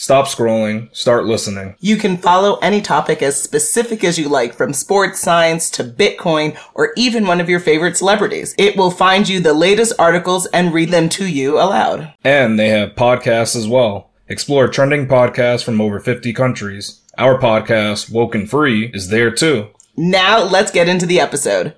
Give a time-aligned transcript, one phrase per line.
[0.00, 1.76] Stop scrolling, start listening.
[1.78, 6.58] You can follow any topic as specific as you like, from sports, science to Bitcoin,
[6.72, 8.54] or even one of your favorite celebrities.
[8.56, 12.14] It will find you the latest articles and read them to you aloud.
[12.24, 14.10] And they have podcasts as well.
[14.26, 17.02] Explore trending podcasts from over 50 countries.
[17.18, 19.68] Our podcast, Woken Free, is there too.
[19.98, 21.74] Now let's get into the episode.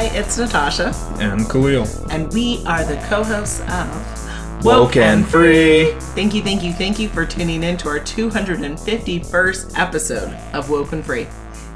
[0.00, 1.86] Hi, it's Natasha, And Khalil.
[2.10, 5.92] and we are the co-hosts of Woken Free.
[6.14, 11.02] Thank you, thank you, thank you for tuning in to our 251st episode of Woken
[11.02, 11.26] Free.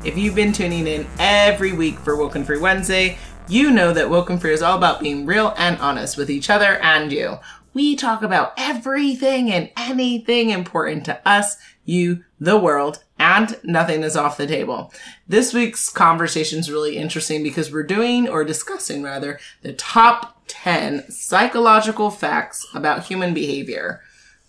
[0.06, 4.38] If you've been tuning in every week for Woken Free Wednesday, you know that Woken
[4.38, 7.36] Free is all about being real and honest with each other and you.
[7.75, 14.17] We talk about everything and anything important to us, you, the world, and nothing is
[14.17, 14.92] off the table.
[15.27, 21.11] This week's conversation is really interesting because we're doing, or discussing rather, the top 10
[21.11, 24.02] psychological facts about human behavior.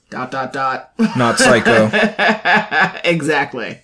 [0.10, 0.92] Dot, dot, dot.
[1.16, 1.90] Not psycho.
[3.10, 3.80] exactly.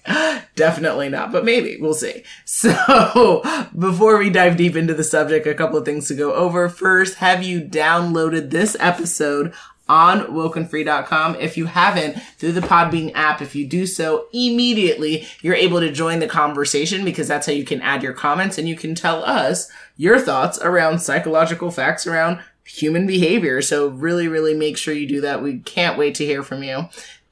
[0.55, 1.77] Definitely not, but maybe.
[1.79, 2.23] We'll see.
[2.45, 3.41] So,
[3.77, 6.69] before we dive deep into the subject, a couple of things to go over.
[6.69, 9.53] First, have you downloaded this episode
[9.91, 11.35] on wokenfree.com?
[11.35, 15.91] If you haven't, through the Podbean app, if you do so immediately, you're able to
[15.91, 19.21] join the conversation because that's how you can add your comments and you can tell
[19.25, 23.61] us your thoughts around psychological facts around human behavior.
[23.61, 25.43] So really, really make sure you do that.
[25.43, 26.87] We can't wait to hear from you.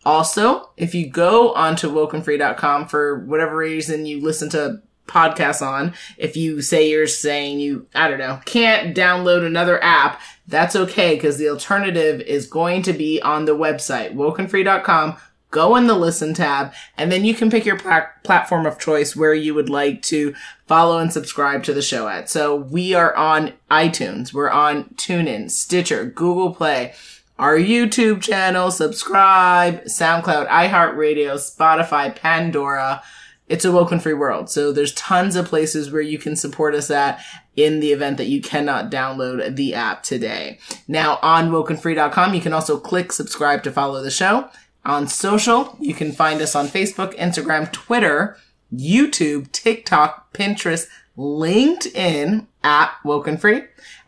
[0.06, 6.38] Also, if you go onto wokenfree.com for whatever reason you listen to podcasts on, if
[6.38, 11.38] you say you're saying you, I don't know, can't download another app, that's okay because
[11.38, 15.16] the alternative is going to be on the website, wokenfree.com.
[15.52, 19.16] Go in the listen tab and then you can pick your pla- platform of choice
[19.16, 20.36] where you would like to
[20.68, 22.30] follow and subscribe to the show at.
[22.30, 26.94] So we are on iTunes, we're on TuneIn, Stitcher, Google Play,
[27.40, 33.02] our YouTube channel, subscribe, SoundCloud, iHeartRadio, Spotify, Pandora.
[33.50, 34.50] It's a woken free world.
[34.50, 37.20] So there's tons of places where you can support us at
[37.56, 40.60] in the event that you cannot download the app today.
[40.88, 44.50] Now on wokenfree.com, you can also click subscribe to follow the show.
[44.86, 48.38] On social, you can find us on Facebook, Instagram, Twitter,
[48.74, 53.64] YouTube, TikTok, Pinterest, LinkedIn at Woken Free.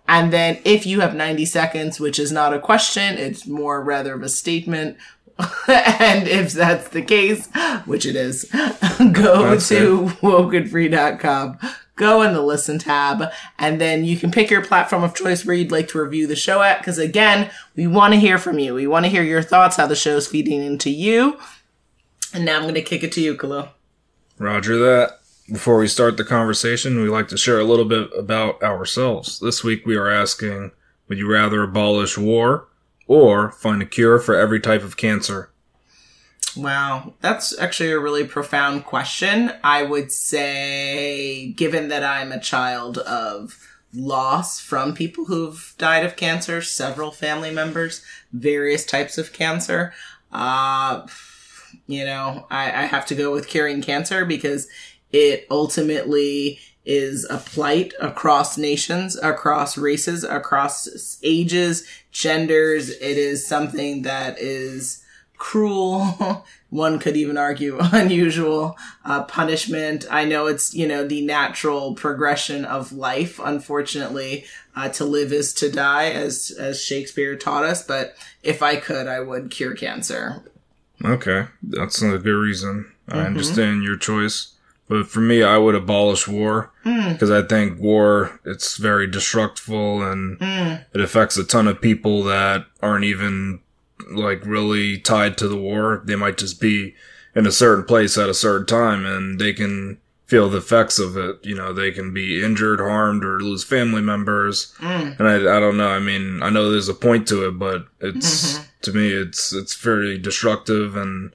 [0.07, 4.13] And then if you have 90 seconds, which is not a question, it's more rather
[4.13, 4.97] of a statement.
[5.68, 7.47] and if that's the case,
[7.85, 8.46] which it is,
[9.12, 11.59] go That's to wokenfree.com,
[11.96, 15.56] go in the listen tab, and then you can pick your platform of choice where
[15.56, 16.84] you'd like to review the show at.
[16.84, 18.74] Cause again, we want to hear from you.
[18.74, 21.38] We want to hear your thoughts, how the show's feeding into you.
[22.34, 23.69] And now I'm going to kick it to you, Khalil.
[24.38, 25.19] Roger that.
[25.51, 29.40] Before we start the conversation, we like to share a little bit about ourselves.
[29.40, 30.72] This week we are asking,
[31.09, 32.69] would you rather abolish war
[33.11, 35.51] or find a cure for every type of cancer?
[36.55, 39.51] Wow, that's actually a really profound question.
[39.66, 43.59] I would say, given that I'm a child of
[43.94, 48.01] loss from people who've died of cancer, several family members,
[48.31, 49.94] various types of cancer,
[50.31, 51.05] uh,
[51.88, 54.69] you know, I, I have to go with curing cancer because
[55.11, 62.90] it ultimately is a plight across nations, across races, across ages, genders.
[62.90, 65.03] It is something that is
[65.38, 66.46] cruel.
[66.69, 70.06] One could even argue unusual uh, punishment.
[70.09, 73.40] I know it's you know the natural progression of life.
[73.44, 77.84] Unfortunately, uh, to live is to die, as as Shakespeare taught us.
[77.84, 80.44] But if I could, I would cure cancer.
[81.03, 82.92] Okay, that's a good reason.
[83.09, 84.53] I understand your choice.
[84.91, 87.13] But for me, I would abolish war hmm.
[87.13, 90.83] because I think war it's very destructible and hmm.
[90.94, 93.62] it affects a ton of people that aren't even
[94.12, 96.01] like really tied to the war.
[96.04, 96.94] They might just be
[97.33, 101.15] in a certain place at a certain time and they can feel the effects of
[101.15, 101.38] it.
[101.42, 104.74] You know, they can be injured, harmed, or lose family members.
[104.80, 105.13] Hmm.
[105.18, 105.88] And I, I don't know.
[105.88, 108.63] I mean, I know there's a point to it, but it's mm-hmm.
[108.81, 111.31] to me, it's it's very destructive and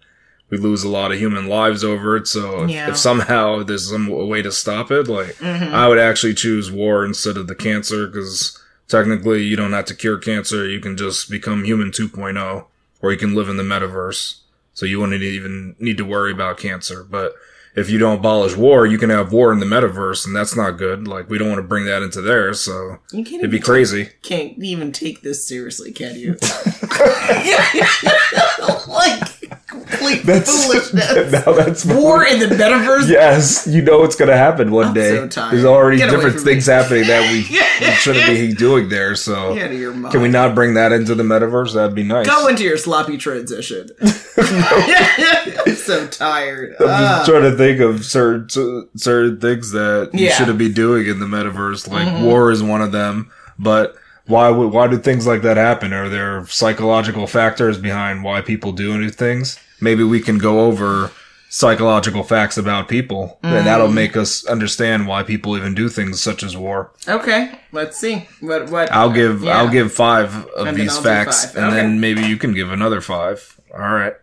[0.51, 2.27] we lose a lot of human lives over it.
[2.27, 2.89] So if, Yeah.
[2.89, 5.75] if somehow there's some way to stop it, like mm-hmm.
[5.75, 8.59] I would actually choose war instead of the cancer because
[8.89, 10.69] technically you don't have to cure cancer.
[10.69, 12.65] You can just become human 2.0
[13.03, 14.39] or you can live in the metaverse.
[14.75, 17.03] So you wouldn't even need to worry about cancer.
[17.03, 17.35] But
[17.77, 20.73] if you don't abolish war, you can have war in the metaverse, and that's not
[20.79, 21.07] good.
[21.07, 23.67] Like we don't want to bring that into there, so You can't it'd be even
[23.67, 24.09] crazy.
[24.23, 26.37] can't even take this seriously, can you?
[28.89, 31.33] like complete foolishness.
[31.47, 33.09] now that's War in the metaverse.
[33.09, 35.17] Yes, you know it's going to happen one I'm day.
[35.17, 35.53] so tired.
[35.53, 36.75] There's already Get different things me.
[36.75, 37.39] happening that we,
[37.87, 39.15] we shouldn't be doing there.
[39.15, 40.13] So Get out of your mind.
[40.13, 41.75] can we not bring that into the metaverse?
[41.75, 42.27] That'd be nice.
[42.27, 43.89] Go into your sloppy transition.
[44.01, 46.75] I'm so tired.
[46.81, 47.17] I'm Ah.
[47.19, 48.49] just trying to think of certain
[48.97, 50.31] certain things that you Yeah.
[50.31, 50.39] Mm-hmm.
[50.39, 51.89] shouldn't be doing in the metaverse.
[51.89, 53.97] Like war is one of them, but
[54.27, 55.93] why would why do things like that happen?
[55.93, 59.59] Are there psychological factors behind why people do new things?
[59.81, 61.11] Maybe we can go over
[61.49, 63.65] psychological facts about people, and Mm.
[63.65, 66.91] that'll make us understand why people even do things such as war.
[67.09, 68.27] okay, let's see.
[68.41, 68.69] What?
[68.71, 68.91] What?
[68.93, 69.59] I'll give Yeah.
[69.59, 71.77] I'll give five of And these facts, and Okay.
[71.77, 73.55] then maybe you can give another five.
[73.73, 74.15] All right,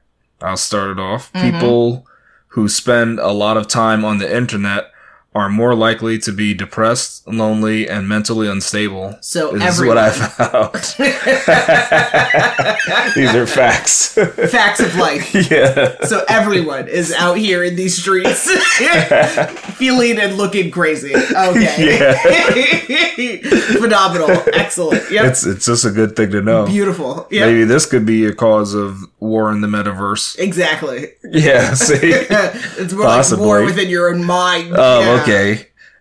[0.41, 1.31] I'll start it off.
[1.33, 1.51] Mm-hmm.
[1.51, 2.05] People
[2.53, 4.92] who spend a lot of time on the internet
[5.35, 9.17] are more likely to be depressed, lonely, and mentally unstable.
[9.21, 10.73] So this is what I found.
[13.15, 14.13] these are facts.
[14.13, 15.33] Facts of life.
[15.51, 15.95] yeah.
[16.05, 18.49] So everyone is out here in these streets,
[19.77, 21.13] feeling and looking crazy.
[21.15, 21.97] Okay,
[23.79, 25.09] phenomenal, excellent.
[25.11, 26.65] Yep, It's it's just a good thing to know.
[26.65, 27.27] beautiful.
[27.31, 30.37] Yep, Maybe this could be a cause of war in the metaverse.
[30.39, 31.09] exactly.
[31.23, 31.95] Yeah, see?
[32.03, 33.45] it's more Possibly.
[33.45, 34.73] like war within your own mind.
[34.75, 35.21] Oh, Yeah.
[35.21, 35.22] okay.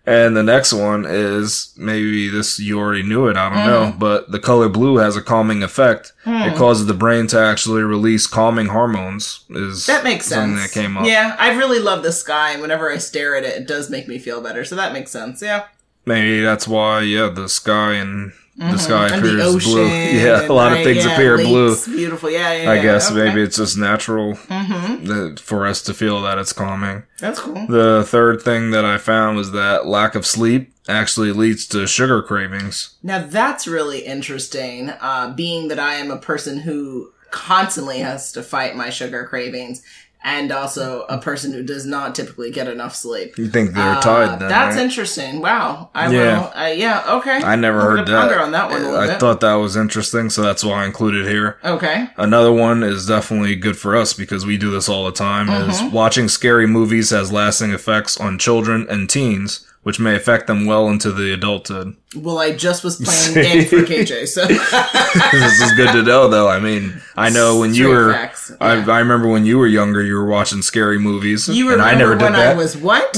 [0.05, 3.65] And the next one is maybe this you already knew it, I don't Mm.
[3.67, 6.11] know, but the color blue has a calming effect.
[6.25, 6.51] Mm.
[6.51, 9.45] It causes the brain to actually release calming hormones.
[9.49, 10.59] Is That makes sense.
[10.61, 11.05] that came up.
[11.05, 14.09] Yeah, I really love the sky, and whenever I stare at it, it does make
[14.09, 14.65] me feel better.
[14.65, 15.41] So that makes sense.
[15.41, 15.63] Yeah.
[16.05, 16.99] Maybe that's why.
[17.03, 19.13] Yeah, the sky and the sky Mm-hmm.
[19.15, 19.71] And appears the ocean.
[19.71, 19.87] blue.
[19.87, 21.69] Yeah, a lot of things yeah, appear blue.
[21.69, 22.29] lakes, Beautiful.
[22.29, 22.71] Yeah, yeah.
[22.71, 23.19] I yeah, guess okay.
[23.19, 23.27] Mm-hmm.
[23.29, 27.03] maybe it's just natural that, for us to feel that it's calming.
[27.19, 27.65] that's cool.
[27.67, 32.21] The third thing that I found was that lack of sleep actually leads to sugar
[32.21, 32.95] cravings.
[33.01, 34.89] Now that's really interesting.
[34.89, 39.81] Uh, being that I am a person who constantly has to fight my sugar cravings,
[40.23, 43.37] and also a person who does not typically get enough sleep.
[43.37, 44.49] You think they're Uh, tied then?
[44.49, 44.83] that's right?
[44.85, 45.41] interesting.
[45.41, 45.89] Wow.
[45.93, 46.39] I Yeah.
[46.39, 46.53] will.
[46.55, 47.03] Uh, yeah.
[47.15, 47.41] Okay.
[47.43, 48.19] I never I'm heard that.
[48.29, 49.19] Ponder on that one a little I bit.
[49.19, 51.57] thought that was interesting, so that's why I included here.
[51.65, 52.09] okay.
[52.17, 55.49] Another one is definitely good for us because we do this all the time.
[55.49, 55.91] Is Mm-hmm.
[55.91, 60.87] watching scary movies has lasting effects on children and teens, which may affect them well
[60.89, 61.95] into the adulthood.
[62.15, 62.95] Well, I just was
[63.33, 66.49] playing game for KJ, so this is good to know, though.
[66.49, 68.13] I mean, I know when you were.
[68.13, 68.73] facts, I.
[68.73, 72.13] I remember when you were younger, you were watching scary movies, you and I never
[72.15, 72.55] did when that.
[72.55, 73.15] I was what?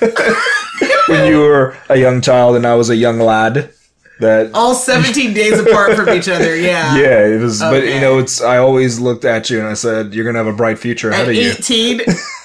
[1.08, 3.72] when you were a young child and I was a young lad.
[4.18, 6.54] That All 17 days apart from each other.
[6.54, 6.94] Yeah.
[6.94, 7.58] yeah, it was.
[7.60, 8.42] But you know, it's.
[8.42, 11.22] I always looked at you and I said, "You're gonna have a bright future ahead
[11.22, 12.02] At of you." 18.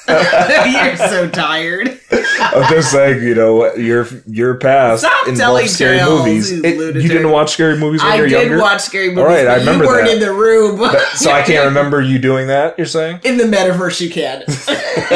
[0.08, 2.00] You're so tired.
[2.40, 6.52] I'm just saying, you know, your your past Stop involved scary movies.
[6.52, 8.60] you It- you didn't watch scary movies when I you were did younger.
[8.60, 9.20] watch scary movies.
[9.24, 10.14] All right, I remember you weren't that.
[10.16, 10.78] in the room.
[11.16, 12.78] so I can't remember you doing that.
[12.78, 14.44] You're saying In the metaverse, you can.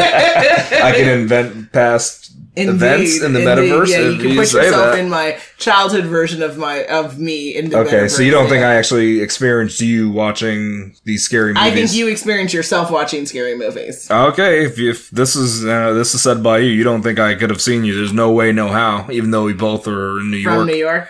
[0.01, 2.31] I can invent past
[2.67, 3.71] events in the Indeed.
[3.71, 3.87] metaverse.
[3.87, 4.99] Yeah, you can put yourself that.
[4.99, 8.09] in my childhood version of my of me in the Okay, metaverse.
[8.17, 8.69] so you don't think yeah.
[8.71, 11.71] I actually experienced you watching these scary movies?
[11.71, 14.09] I think you experience yourself watching scary movies.
[14.11, 17.35] Okay, if, if this is uh, this is said by you, you don't think I
[17.35, 17.95] could have seen you.
[17.95, 19.07] There's no way, no how.
[19.11, 21.07] Even though we both are in New From York, New York.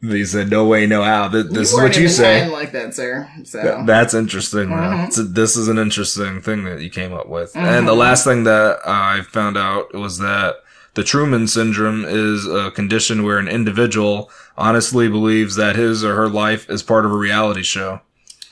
[0.00, 1.28] he said no way, no how.
[1.28, 2.48] Th- This is what you say.
[2.48, 3.28] Like that, sir.
[3.44, 4.68] So Th- That's interesting.
[4.68, 5.10] Mm-hmm.
[5.10, 7.54] So this is an interesting thing that you came up with.
[7.54, 10.56] And the last thing that I found out was that
[11.00, 16.28] the Truman Syndrome is a condition where an individual honestly believes that his or her
[16.28, 18.02] life is part of a reality show.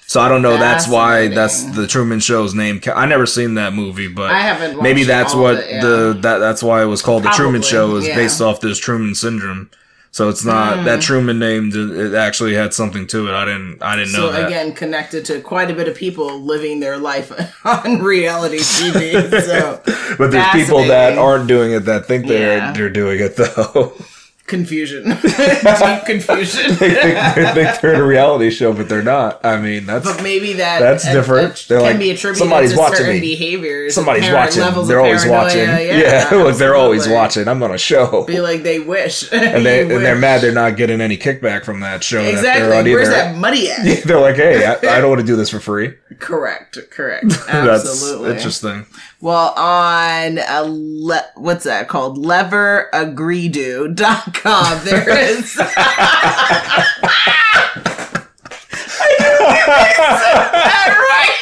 [0.07, 0.57] So I don't know.
[0.57, 2.81] That's why that's the Truman Show's name.
[2.87, 5.81] I never seen that movie, but I haven't maybe that's what it, yeah.
[5.83, 8.17] the that that's why it was called the Truman Show is yeah.
[8.17, 9.71] based off this Truman Syndrome.
[10.11, 10.85] So it's not Hmm.
[10.87, 11.71] that Truman name.
[11.75, 13.33] It actually had something to it.
[13.35, 13.83] I didn't.
[13.83, 17.31] I didn't know So again, connected to quite a bit of people living their life
[17.65, 19.13] on reality TV.
[19.45, 19.81] So
[20.19, 22.73] But there's people that aren't doing it that think they're Yeah.
[22.73, 23.93] they're doing it though.
[24.49, 26.71] confusion, deep confusion.
[26.77, 29.45] they, think, they think they're in a reality show, but they're not.
[29.45, 31.53] I mean, that's But maybe that That's uh, different.
[31.53, 33.21] uh, They're can like, be attributed "Somebody's to watching certain me.
[33.21, 33.95] behaviors.
[33.95, 34.61] somebody's watching.
[34.87, 35.45] They're always paranoia.
[35.45, 35.61] watching.
[35.69, 35.79] Yeah,
[36.31, 37.47] Yeah, look, they're always watching.
[37.49, 38.25] I'm on a show.
[38.27, 41.65] Be like they wish, And they You and they're mad they're not getting any kickback
[41.65, 42.23] from that show.
[42.23, 42.95] That Exactly.
[42.95, 43.17] Where's either.
[43.17, 44.03] that money at?
[44.05, 45.95] They're like, hey, I, I don't want to do this for free.
[46.19, 46.79] correct.
[46.91, 47.29] Correct.
[47.29, 48.31] That's Absolutely.
[48.33, 48.87] interesting.
[49.21, 52.19] Well, on a le- what's that called?
[52.19, 54.79] Leveragreedo.com.
[54.85, 55.57] There is.
[55.59, 56.85] I
[60.53, 61.35] that right.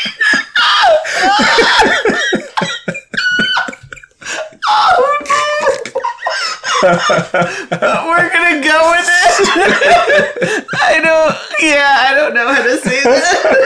[7.70, 10.66] but we're gonna go with it.
[10.82, 11.34] I don't.
[11.62, 13.62] Yeah, I don't know how to say that.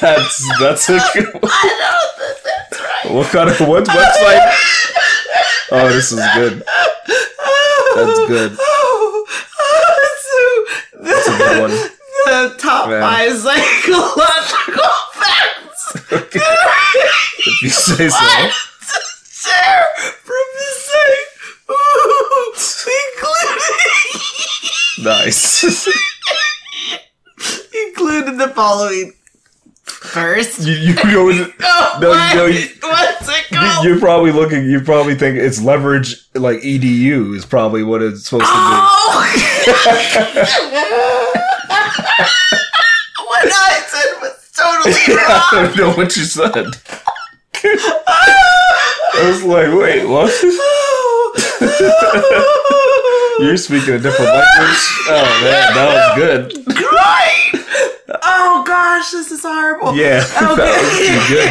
[0.00, 1.42] That's that's a good one.
[1.44, 1.46] I
[1.80, 3.06] don't think that's right.
[3.14, 4.54] What kind of what website?
[5.72, 6.62] Oh, this is good.
[7.94, 8.58] That's good.
[9.68, 9.72] Oh,
[10.22, 10.38] so
[11.02, 11.70] That's a good one.
[11.70, 13.00] the top Yeah.
[13.00, 18.50] five psychological facts If you say so.
[19.48, 19.86] share
[20.22, 21.30] from the site,
[23.16, 25.86] including Nice.
[27.88, 29.12] included the following.
[29.86, 32.34] First, you you go with oh, No, what?
[32.36, 33.84] no, you- what's it you- called?
[33.86, 34.64] You're probably looking.
[34.64, 39.22] You probably think it's leverage, like edu is probably what it's supposed to Oh!
[43.26, 45.14] what I said was totally be.
[45.18, 45.20] I
[45.52, 46.66] don't know what you said.
[47.64, 47.66] I
[49.30, 50.32] was like, wait, what?
[53.40, 54.84] You're speaking a different language.
[55.08, 56.52] Oh man, that was good.
[56.74, 57.65] Great!
[58.22, 59.94] Oh gosh, this is horrible.
[59.96, 60.22] Yeah,
[60.52, 61.50] Okay.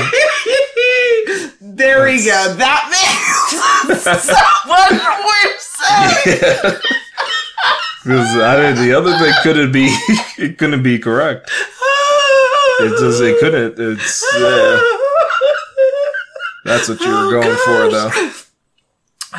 [1.61, 2.53] there we go.
[2.55, 4.33] That makes so
[4.67, 6.41] much more sense.
[6.41, 6.79] Yeah.
[8.03, 9.85] Because I the other thing couldn't be
[10.37, 11.49] it couldn't be correct.
[12.79, 13.79] It just it couldn't.
[13.79, 14.81] It's yeah.
[16.65, 18.31] That's what you were Oh, going for oh, though.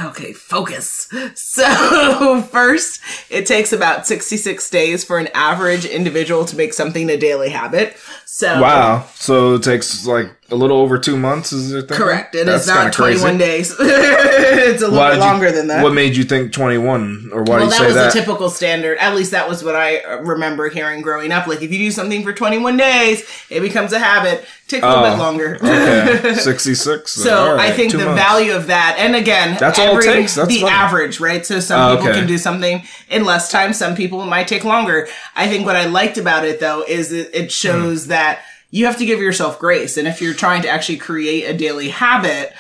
[0.04, 1.08] Okay, focus.
[1.34, 3.00] So, first,
[3.30, 7.96] it takes about 66 days for an average individual to make something a daily habit.
[8.26, 9.06] So, Wow.
[9.14, 11.88] So it takes like a little over two months, is it?
[11.88, 12.34] correct.
[12.36, 13.74] It is That's not kinda 21 days.
[13.80, 15.82] it's a little bit did you- longer than that.
[15.82, 17.30] What made you think 21?
[17.32, 18.14] Or why well, do you that say was that?
[18.14, 18.98] a typical standard.
[18.98, 21.46] At least that was what I uh, remember hearing growing up.
[21.48, 24.44] Like, if you do something for 21 days, it becomes a habit.
[24.68, 25.56] Takes a little Oh, bit longer.
[25.56, 26.34] okay.
[26.38, 27.10] 66.
[27.12, 28.20] So right, I think the months.
[28.20, 30.34] value of that, and again, That's all it every, takes.
[30.34, 30.72] That's the fine.
[30.72, 31.46] average, right?
[31.46, 32.18] So some Oh, people okay.
[32.20, 33.72] can do something in less time.
[33.72, 35.06] Some people might take longer.
[35.36, 38.10] I think what I liked about it though is it, it shows Hmm.
[38.10, 38.40] that
[38.76, 41.88] you have to give yourself grace, and if you're trying to actually create a daily
[41.88, 42.52] habit.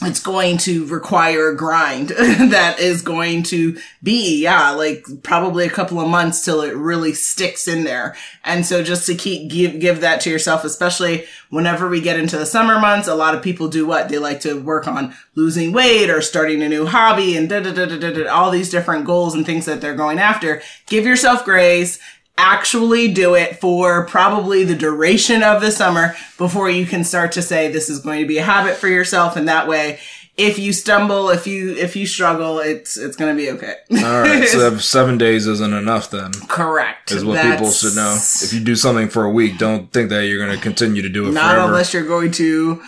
[0.00, 5.70] It's going to require a grind that is going to be, yeah, like probably a
[5.70, 8.14] couple of months till it really sticks in there.
[8.44, 12.38] And so just to keep, give, give that to yourself, especially whenever we get into
[12.38, 14.08] the summer months, a lot of people do what?
[14.08, 17.72] They like to work on losing weight or starting a new hobby and da da
[17.72, 20.62] da da da, da all these different goals and things that they're going after.
[20.86, 21.98] Give yourself grace.
[22.40, 27.42] Actually do it for probably the duration of the summer before you can start to
[27.42, 29.34] say this is going to be a habit for yourself.
[29.36, 29.98] And that way,
[30.36, 33.74] if you stumble, if you, if you struggle, it's, it's going to be okay.
[34.04, 34.46] All right.
[34.46, 36.30] So seven days isn't enough then.
[36.46, 37.10] Correct.
[37.10, 38.16] Is what people should know.
[38.16, 41.08] If you do something for a week, don't think that you're going to continue to
[41.08, 41.66] do it Not forever.
[41.66, 42.80] unless you're going to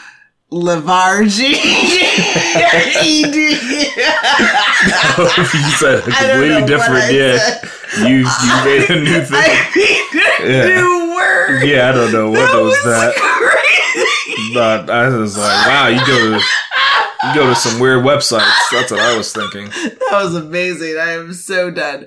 [0.52, 1.54] Levargy.
[3.00, 3.35] ED.
[5.54, 7.12] you said completely different.
[7.12, 7.62] Yeah, said.
[8.09, 9.59] you you made a new thing.
[10.42, 10.66] Yeah.
[10.66, 11.62] new word.
[11.64, 13.14] yeah, I don't know what that was, was that.
[13.14, 14.52] crazy.
[14.54, 16.45] But I was like, wow, you go to
[17.28, 18.50] you go to some weird websites.
[18.73, 19.66] That's what I was thinking.
[19.69, 20.99] That was amazing.
[20.99, 22.07] I am so done.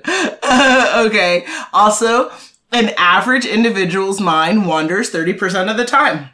[1.06, 1.46] okay.
[1.72, 2.30] Also,
[2.72, 6.28] an average individual's mind wanders 30% of the time.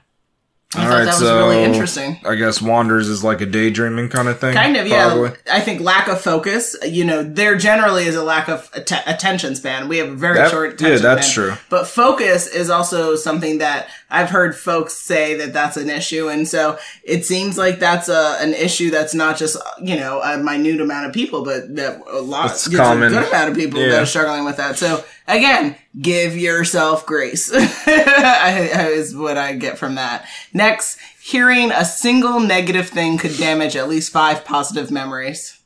[0.76, 2.20] I All thought right, that was so really interesting.
[2.24, 4.54] I guess wanders is like a daydreaming kind of thing.
[4.54, 5.32] Kind of, yeah.
[5.50, 6.76] I think lack of focus.
[6.86, 9.88] You know, there generally is a lack of att- attention span.
[9.88, 11.44] We have a very That- short yeah, that's span.
[11.48, 11.54] true.
[11.70, 16.46] But focus is also something that I've heard folks say that that's an issue, and
[16.48, 20.80] so it seems like that's a an issue that's not just you know a minute
[20.80, 24.06] amount of people, but that a lot, It's a good amount of people that are
[24.06, 24.76] struggling with that.
[24.76, 27.50] So again, give yourself grace.
[27.86, 30.26] is what I get from that.
[30.52, 35.60] Next, hearing a single negative thing could damage at least five positive memories.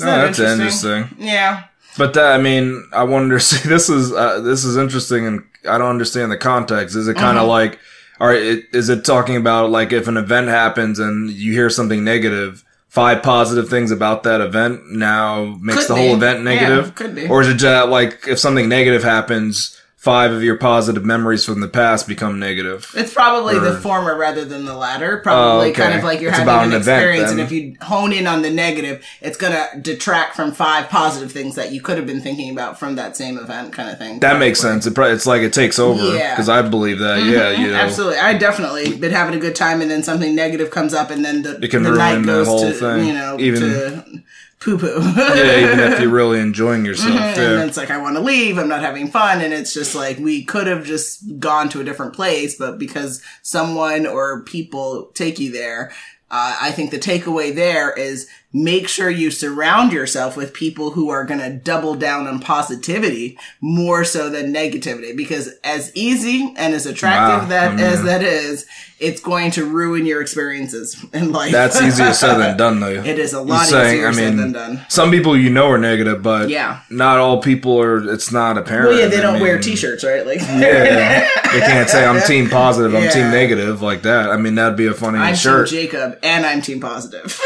[0.00, 1.16] Oh, Isn't that that's interesting.
[1.18, 1.64] Yeah.
[1.96, 3.38] But that, I mean, I wonder.
[3.40, 6.94] See, this is uh, this is interesting, and I don't understand the context.
[6.96, 7.50] Is it kind of Mm-hmm.
[7.50, 7.78] like,
[8.20, 11.70] all right, it, is it talking about like if an event happens and you hear
[11.70, 16.86] something negative, five positive things about that event now makes Could the whole event negative?
[16.86, 17.28] Yeah, could be.
[17.28, 21.60] Or is it just like if something negative happens, five of your positive memories from
[21.60, 22.88] the past become negative?
[22.94, 25.16] It's probably the former rather than the latter.
[25.18, 25.82] Probably Oh, okay.
[25.82, 28.28] kind of like you're It's having an, an event, experience, and if you hone in
[28.28, 32.20] on the negative, it's gonna detract from five positive things that you could have been
[32.20, 34.20] thinking about from that same event, kind of thing.
[34.20, 34.86] That makes sense.
[34.86, 36.10] It probably, it's like it takes over Yeah.
[36.10, 36.30] Mm-hmm.
[36.34, 37.24] because I believe that.
[37.24, 40.70] Yeah, you know, Absolutely, I definitely been having a good time, and then something negative
[40.70, 43.06] comes up, and then the, It can the ruin night the goes whole to thing.
[43.08, 44.22] you know Even- to
[44.60, 45.00] poo poo.
[45.16, 47.14] yeah, even if you're really enjoying yourself.
[47.14, 47.64] and Yeah.
[47.64, 48.58] it's like I want to leave.
[48.58, 51.84] I'm not having fun, and it's just like we could have just gone to a
[51.84, 55.92] different place, but because someone or people take you there,
[56.30, 61.10] uh, I think the takeaway there is make sure you surround yourself with people who
[61.10, 66.72] are going to double down on positivity more so than negativity because as easy and
[66.74, 68.64] as attractive Wow, that I mean- as that is
[69.00, 72.88] it's going to ruin your experiences in life That's easier said than done, though.
[73.04, 75.78] it is a lot saying, easier I said than done Some people you know are
[75.78, 76.80] negative, but Yeah.
[76.90, 78.12] not all people are.
[78.12, 78.88] It's not apparent.
[78.88, 82.20] well yeah they I don't wear mean, t-shirts right like Yeah, they can't say I'm
[82.26, 83.10] team positive, I'm Yeah.
[83.10, 84.30] team negative like that.
[84.30, 85.68] I mean, that'd be a funny I'm shirt.
[85.68, 87.40] Jacob and I'm team positive.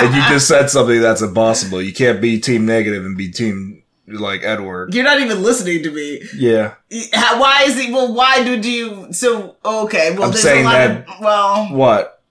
[0.00, 1.80] And you just said something that's impossible.
[1.82, 4.94] You can't be team negative and be team like Edward.
[4.94, 6.22] You're not even listening to me.
[6.36, 6.74] Yeah.
[7.12, 7.92] How- Why is he?
[7.92, 9.12] Well, why did you?
[9.12, 10.12] So okay.
[10.14, 11.68] Well, I'm there's saying a lot that- of well.
[11.74, 12.21] What?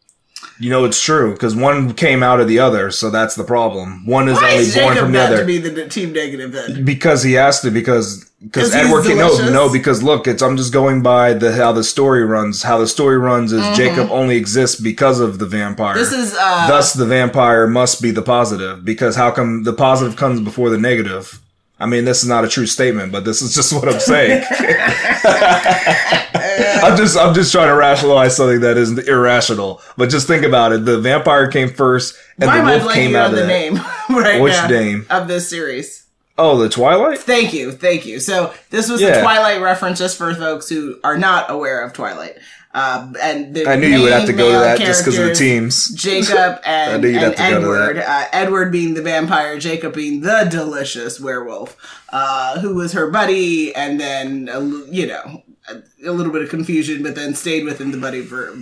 [0.62, 4.06] You know it's true because one came out of the other, so that's the problem.
[4.06, 6.14] One is Why only is born Jacob from the got to other be the team
[6.14, 6.86] negative then?
[6.86, 10.72] because he has to Because because Edward can no no because look it's I'm just
[10.72, 14.80] going by the how the story runs how the story runs is Jacob only exists
[14.80, 15.96] because of the vampire.
[15.96, 16.04] Mm-hmm.
[16.04, 16.68] This is uh.
[16.68, 20.78] Thus, the vampire must be the positive because how come the positive comes before the
[20.78, 21.42] negative?
[21.80, 24.44] I mean, this is not a true statement, but this is just what I'm saying.
[26.84, 29.82] I'm just, I'm just trying to rationalize something that is irrational.
[29.98, 32.94] But just think about it: the vampire came first, and why the am I wolf
[32.94, 33.48] came out on of the that.
[33.48, 33.76] name
[34.10, 35.06] right Which now name?
[35.10, 36.06] of this series?
[36.38, 37.20] Oh, the Twilight.
[37.20, 38.20] Thank you, thank you.
[38.20, 42.38] So this was a Twilight reference just for folks who are not aware of Twilight.
[42.74, 45.02] Um, and the I knew you would have to main go to male that just
[45.02, 45.90] because of the characters- teams.
[45.94, 47.98] Jacob and, knew you'd and have to go to Edward.
[47.98, 51.76] Uh, Edward being the vampire, Jacob being the delicious werewolf,
[52.14, 57.04] uh, who was her buddy, and then l- you know a, little bit of confusion,
[57.04, 58.54] but then stayed within the buddy for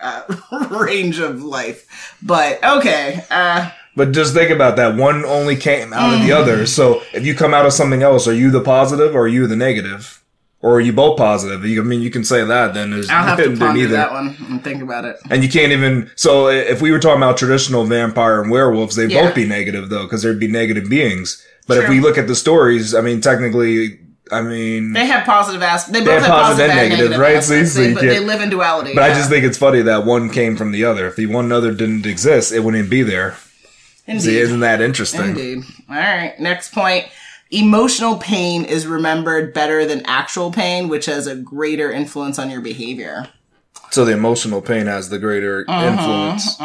[0.00, 0.22] uh,
[0.70, 2.16] range of life.
[2.22, 4.96] But okay, uh, But just think about that.
[4.96, 6.36] One only came out of the Mm.
[6.40, 6.66] other.
[6.66, 9.46] So if you come out of something else, are you the positive or are you
[9.46, 10.16] the negative?
[10.62, 11.64] Or are you both positive?
[11.64, 12.74] You, I mean, you can say that.
[12.74, 13.94] Then there's I'll have to ponder either.
[13.96, 15.16] that one and think about it.
[15.30, 16.10] And you can't even.
[16.16, 19.22] So if we were talking about traditional vampire and werewolves, they'd Yeah.
[19.24, 21.42] both be negative though, because there'd be negative beings.
[21.66, 24.00] But if we look at the stories, I mean, technically,
[24.32, 25.98] I mean, They have positive aspects.
[25.98, 27.42] They both have positive positive, and negative, negative, right?
[27.44, 27.76] So aspects.
[27.76, 28.94] you- so but they live in duality.
[28.94, 31.06] but I just think it's funny that one came from the other.
[31.08, 33.36] If the one other didn't exist, it wouldn't be there.
[34.06, 34.22] Indeed.
[34.22, 35.20] See, isn't that interesting?
[35.22, 35.64] Indeed.
[35.88, 36.38] All right.
[36.40, 37.06] Next point.
[37.52, 42.60] Emotional pain is remembered better than actual pain, which has a greater influence on your
[42.60, 43.26] behavior.
[43.90, 45.84] So the emotional pain has the greater Uh-huh.
[45.86, 46.56] influence.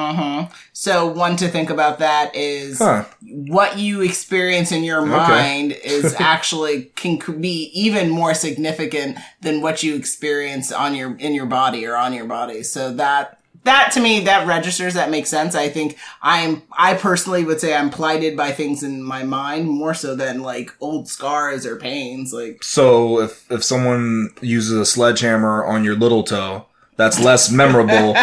[0.73, 3.05] So, one to think about that is Huh.
[3.21, 9.83] what you experience in your mind is actually can be even more significant than what
[9.83, 12.61] you experience on your in your body or on your body.
[12.63, 15.55] So that that to me that registers that makes sense.
[15.55, 19.95] I think I'm I personally would say I'm plighted by things in my mind more
[19.95, 22.31] so than like old scars or pains.
[22.31, 28.13] Like So if if someone uses a sledgehammer on your little toe, that's less memorable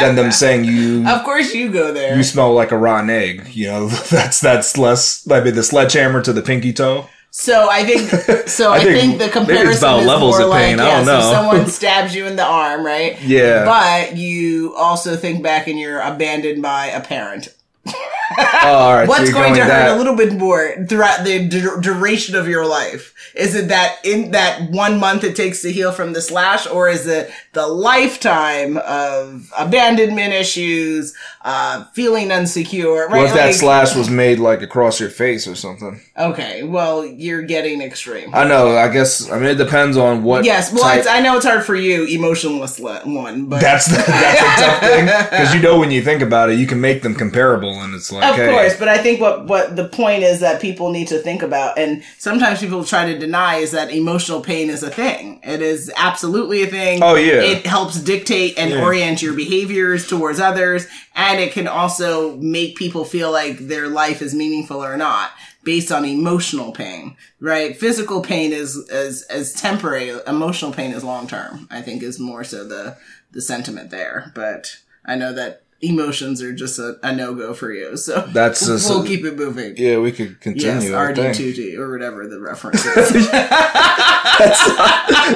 [0.00, 2.16] than them saying you of course you go there.
[2.16, 3.48] you smell like a rotten egg.
[3.52, 5.28] You know, that's that's less.
[5.30, 7.06] I mean, the sledgehammer to the pinky toe.
[7.32, 8.10] So I think
[8.48, 8.72] so.
[8.72, 10.80] I, think think, the comparison about is levels more of like pain.
[10.80, 11.18] I don't know.
[11.18, 13.20] if someone stabs you in the arm, right?
[13.22, 13.64] Yeah.
[13.64, 17.48] But you also think back and you're abandoned by a parent.
[18.62, 19.04] Oh, right.
[19.04, 22.46] so What's you're going to hurt a little bit more throughout the du- duration of
[22.46, 23.14] your life?
[23.34, 26.88] Is it that in that one month it takes to heal from the slash, or
[26.88, 33.08] is it the lifetime of abandonment issues, uh, feeling insecure?
[33.08, 33.18] Right?
[33.18, 36.00] What if that slash was made like across your face or something?
[36.16, 38.34] Okay, well, you're getting extreme.
[38.34, 38.76] I know.
[38.76, 39.30] I guess.
[39.30, 40.44] I mean, it depends on what.
[40.44, 43.96] Yes, well, type- it's, I know it's hard for you, emotionless one, but that's the,
[43.96, 47.02] that's a tough thing because you know when you think about it, you can make
[47.02, 48.76] them comparable, and it's like, of hey, course.
[48.78, 52.02] But I think what what the point is that people need to think about, and
[52.18, 55.40] sometimes people try to deny, is that emotional pain is a thing.
[55.42, 57.02] It is absolutely a thing.
[57.02, 57.40] Oh, yeah.
[57.42, 58.82] it helps dictate and Yeah.
[58.82, 64.22] orient your behaviors towards others, and it can also make people feel like their life
[64.22, 65.30] is meaningful or not
[65.62, 71.26] based on emotional pain right physical pain is is as temporary emotional pain is long
[71.26, 72.96] term i think is more so the
[73.32, 77.96] the sentiment there but i know that emotions are just a, a no-go for you
[77.96, 80.94] so That's just- we'll keep it moving Yeah, we could continue.
[80.96, 81.36] I think.
[81.36, 83.30] R2-D2 or whatever the reference is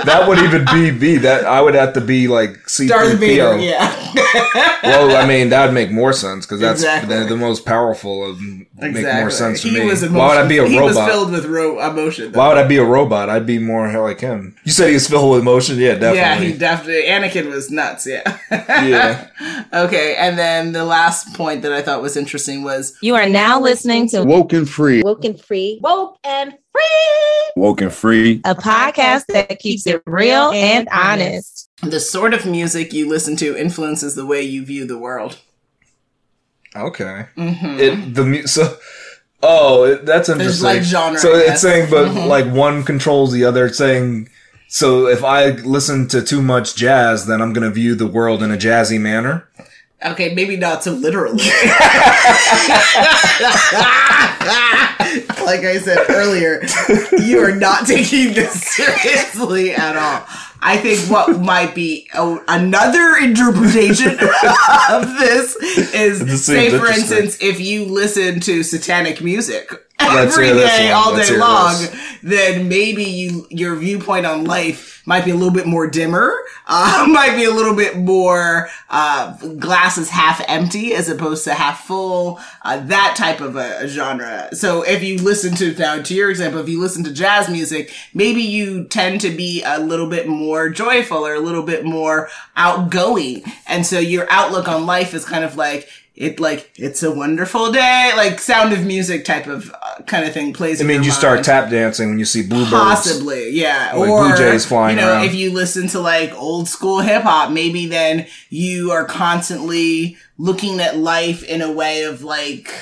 [0.04, 1.16] that would even be me.
[1.18, 3.54] That I would have to be like C vader Theo.
[3.56, 4.03] yeah
[4.84, 7.16] Well, I mean, that would make more sense because that's Exactly.
[7.16, 8.30] the, the most powerful.
[8.30, 9.86] Of, Make more sense to he me.
[9.86, 11.10] was Why would I be a he was robot?
[11.10, 12.38] filled with ro- emotion though.
[12.38, 13.30] Why would I be a robot?
[13.30, 14.56] I'd be more like him.
[14.64, 15.78] You said he was filled with emotion.
[15.78, 16.16] Yeah, definitely.
[16.18, 17.02] yeah, he definitely.
[17.04, 18.06] Anakin was nuts.
[18.06, 18.38] Yeah.
[18.50, 19.28] Yeah.
[19.72, 23.60] okay, and then the last point that I thought was interesting was You are now
[23.60, 25.02] listening to Woke and free.
[25.02, 28.40] Woke and Free, Woke and Free, Woke and free.
[28.44, 31.68] a podcast that keeps it real and honest.
[31.82, 35.38] the sort of music you listen to influences the way you view the world.
[36.76, 37.26] Okay.
[37.36, 38.76] hmm It the mu- so.
[39.46, 40.64] Oh, it, that's interesting.
[40.64, 42.26] like genre, So it's saying, but Mhm.
[42.28, 43.66] like one controls the other.
[43.66, 44.30] It's saying,
[44.68, 48.42] so if I listen to too much jazz, then I'm going to view the world
[48.42, 49.46] in a jazzy manner.
[50.04, 51.38] Okay, maybe not so literally.
[55.44, 56.62] like I said earlier,
[57.24, 60.26] you are not taking this seriously at all.
[60.64, 64.12] I think what might be a, another interpretation
[64.90, 65.54] of this
[65.94, 70.94] is, This say, for instance, if you listen to satanic music every hear day, one.
[70.94, 71.74] all day long,
[72.22, 76.32] then maybe you your viewpoint on life might be a little bit more dimmer,
[76.66, 81.54] uh, might be a little bit more uh, glass is half empty as opposed to
[81.54, 84.48] half full, uh, that type of a, genre.
[84.52, 87.92] So if you listen to now to your example, if you listen to jazz music,
[88.14, 92.30] maybe you tend to be a little bit more joyful or a little bit more
[92.56, 95.88] outgoing, and so your outlook on life is kind of like.
[96.16, 100.32] It like it's a wonderful day, like Sound of Music type of uh, kind of
[100.32, 100.80] thing plays.
[100.80, 102.70] I mean, you start tap dancing when you see bluebirds.
[102.70, 103.92] Possibly, yeah.
[103.96, 105.24] Like or blue jays flying you know, around.
[105.24, 110.78] if you listen to like old school hip hop, maybe then you are constantly looking
[110.78, 112.72] at life in a way of like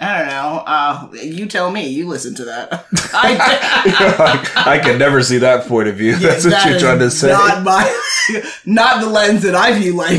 [0.00, 0.62] I don't know.
[0.66, 1.86] Uh, you tell me.
[1.88, 2.86] You listen to that.
[3.14, 6.16] I, I can never see that point of view.
[6.16, 7.28] That's what that you're trying to say.
[7.28, 8.00] Not my,
[8.66, 10.18] not the lens that I view life.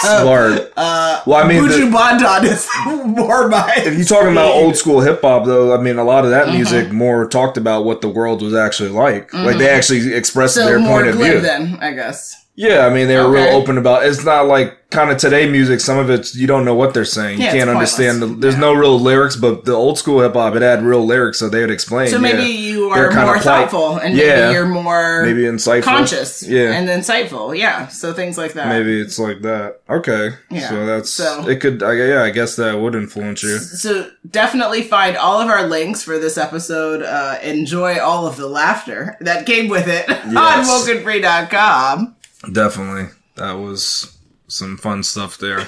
[0.00, 0.72] Smart.
[0.76, 2.66] Uh, Well, I mean, Buju Banton is
[3.06, 3.72] more my.
[3.76, 6.46] If you're talking about old school hip hop, though, I mean, a lot of Mm-hmm.
[6.48, 9.32] that music more talked about what the world was actually like.
[9.34, 11.40] Like they actually expressed so their point of view.
[11.40, 12.41] then, I guess.
[12.62, 13.48] Yeah, I mean, they were Okay.
[13.48, 14.06] real open about.
[14.06, 15.80] It's not like kind of today music.
[15.80, 17.40] Some of it's you don't know what they're saying.
[17.40, 18.20] Yeah, you can't understand.
[18.22, 18.60] The, there's Yeah.
[18.60, 21.60] no real lyrics, but the old school hip hop it had real lyrics, so they
[21.62, 22.08] would explain.
[22.08, 24.26] So maybe yeah, you They're more thoughtful, and Yeah.
[24.42, 27.56] maybe you're more maybe insightful, conscious, Yeah, and insightful.
[27.58, 28.68] Yeah, so things like that.
[28.68, 29.78] maybe it's like that.
[29.90, 31.56] Okay, Yeah, so that's so- it.
[31.60, 33.58] Could I, yeah, I guess that would influence you.
[33.58, 37.02] So definitely find all of our links for this episode.
[37.02, 40.68] Uh, enjoy all of the laughter that came with it on Yes.
[40.70, 42.14] wokenfree.com.
[42.50, 43.14] Definitely.
[43.36, 45.66] That was some fun stuff there.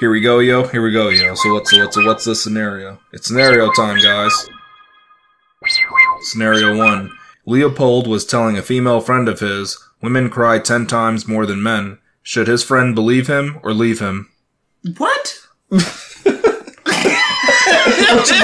[0.00, 0.66] Here we go, yo.
[0.66, 1.34] Here we go, yo.
[1.34, 2.98] So what's what's what's the scenario?
[3.12, 4.48] It's scenario time, guys.
[6.22, 7.10] Scenario 1.
[7.46, 11.98] Leopold was telling a female friend of his, women cry 10 times more than men.
[12.22, 14.30] Should his friend believe him or leave him?
[14.96, 15.38] What?
[15.68, 15.82] which,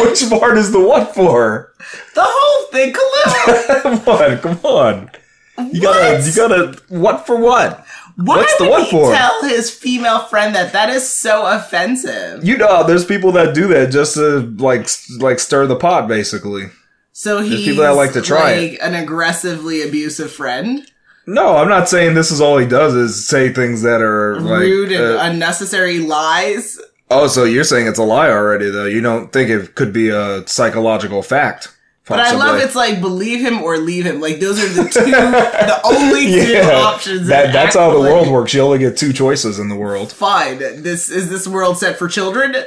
[0.01, 1.73] which part is the what for?
[2.15, 3.81] The whole thing, Khalil.
[3.83, 5.11] come on, come on.
[5.59, 6.27] You gotta, What?
[6.27, 7.85] you gotta, what for what?
[8.17, 9.13] Why What's the what he for?
[9.15, 10.73] tell his female friend that?
[10.73, 12.43] That is so offensive.
[12.45, 14.89] You know, there's people that do that just to like
[15.19, 16.67] like stir the pot, basically.
[17.13, 20.87] So he's people that like to try like an aggressively abusive friend,
[21.27, 24.61] No, I'm not saying this is all he does is say things that are like.
[24.61, 26.79] rude and uh, unnecessary lies.
[27.11, 28.85] oh, so you're saying it's a lie already, though?
[28.87, 31.75] You don't think it could be a psychological fact?
[32.09, 34.21] But I love it's like believe him or leave him.
[34.21, 37.27] Like those are the two, the only two Yeah, options.
[37.27, 38.55] That, that's how the world works.
[38.55, 40.13] You only get two choices in the world.
[40.13, 40.59] Fine.
[40.59, 42.55] This is this world set for children?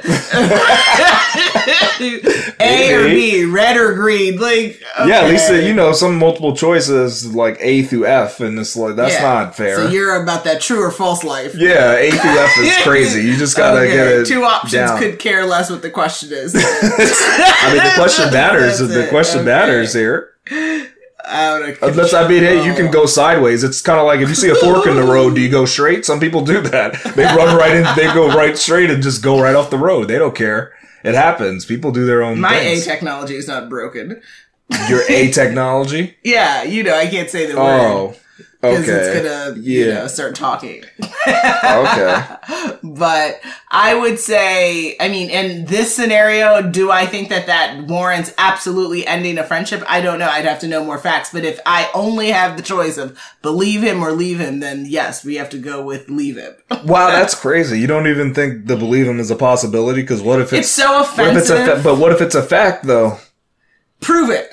[2.60, 4.38] A or B, red or green?
[4.38, 8.58] Like Yeah, at least uh, you know some multiple choices like A through F, and
[8.58, 9.22] it's like that's Yeah.
[9.22, 9.76] not fair.
[9.76, 11.54] So you're about that true or false life.
[11.54, 13.22] yeah, A through F is crazy.
[13.22, 14.26] You just gotta Okay, get it.
[14.26, 14.98] Two options down.
[14.98, 16.54] could care less what the question is.
[16.54, 18.78] I mean, the question matters.
[18.80, 19.66] The it, question okay.
[19.66, 20.34] matters here.
[21.82, 23.62] Unless I mean, hey, you can go sideways.
[23.62, 25.64] It's kind of like if you see a fork in the road, do you go
[25.64, 26.04] straight?
[26.04, 26.94] Some people do that.
[27.14, 27.84] They run right in.
[27.96, 30.08] They go right straight and just go right off the road.
[30.08, 30.72] They don't care.
[31.04, 31.64] It happens.
[31.64, 34.20] People do their own My A technology is not broken.
[34.88, 36.16] Your A technology.
[36.22, 37.80] Yeah, you know, I can't say the word.
[37.80, 38.16] Oh.
[38.60, 38.92] Because okay.
[38.92, 39.94] it's gonna, you Yeah.
[39.94, 40.84] know, start talking.
[41.26, 42.24] okay.
[42.82, 48.34] But I would say, I mean, in this scenario, do I think that that warrants
[48.36, 49.82] absolutely ending a friendship?
[49.88, 50.28] I don't know.
[50.28, 51.30] I'd have to know more facts.
[51.32, 55.24] But if I only have the choice of believe him or leave him, then yes,
[55.24, 56.54] we have to go with leave him.
[56.84, 57.78] Wow, that's crazy.
[57.78, 60.00] You don't even think the believe him is a possibility?
[60.02, 61.76] Because what if it's, It's so what if it's a offensive.
[61.78, 63.18] fa- but what if it's a fact though?
[64.00, 64.49] Prove it.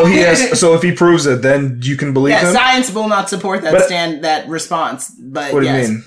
[0.00, 0.58] So he has.
[0.60, 2.52] so if he proves it, then you can believe Yeah, him.
[2.54, 5.10] science will not support that But- stand that response.
[5.10, 6.04] But what do yes, you mean?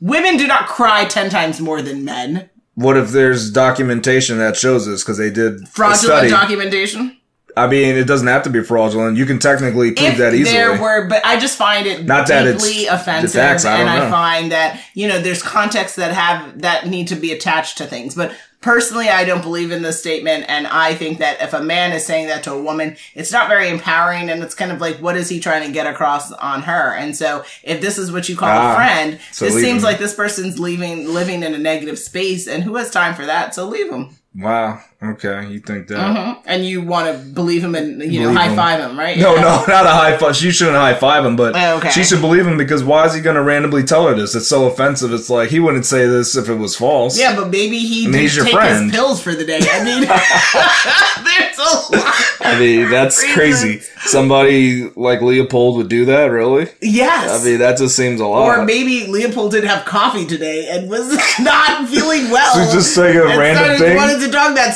[0.00, 2.48] women do not cry ten times more than men.
[2.74, 6.30] What if there's documentation that shows this because they did a Fraudulent study?
[6.30, 7.18] documentation.
[7.54, 9.18] I mean, it doesn't have to be fraudulent.
[9.18, 10.56] You can technically prove if that easily.
[10.56, 13.88] there were, but I just find it Not that it's deeply offensive, facts, I and
[13.88, 14.10] don't I know.
[14.10, 18.14] find that you know there's contexts that have that need to be attached to things.
[18.14, 21.92] But personally, I don't believe in this statement, and I think that if a man
[21.92, 24.96] is saying that to a woman, it's not very empowering, and it's kind of like,
[24.98, 26.94] what is he trying to get across on her?
[26.94, 29.84] And so, if this is what you call Ah, a friend, so this seems him.
[29.84, 33.54] like this person's leaving, living in a negative space, and who has time for that?
[33.54, 34.16] So leave him.
[34.34, 34.80] wow.
[35.04, 35.96] Okay, you think that?
[35.98, 36.36] Mhm.
[36.46, 38.56] And you want to believe him and you know high him.
[38.56, 39.18] five him, right?
[39.18, 39.40] No, Yeah.
[39.40, 40.36] no, not a high five.
[40.36, 41.90] She shouldn't high five him, but Okay.
[41.90, 44.36] she should believe him because why is he going to randomly tell her this?
[44.36, 45.12] It's so offensive.
[45.12, 47.18] It's like he wouldn't say this if it was false.
[47.18, 48.84] Yeah, but maybe he mean, did he's your take friend.
[48.84, 49.58] his pills for the day.
[49.72, 50.02] I mean,
[51.24, 52.14] there's a lot.
[52.44, 53.80] I mean, that's crazy.
[54.04, 56.68] Somebody like Leopold would do that, really?
[56.80, 57.40] Yes.
[57.40, 58.58] I mean, that just seems a lot.
[58.58, 61.08] or maybe Leopold didn't have coffee today and was
[61.40, 62.54] not feeling well.
[62.64, 63.96] She's just saying a and random thing.
[63.96, 64.74] wanted to talk that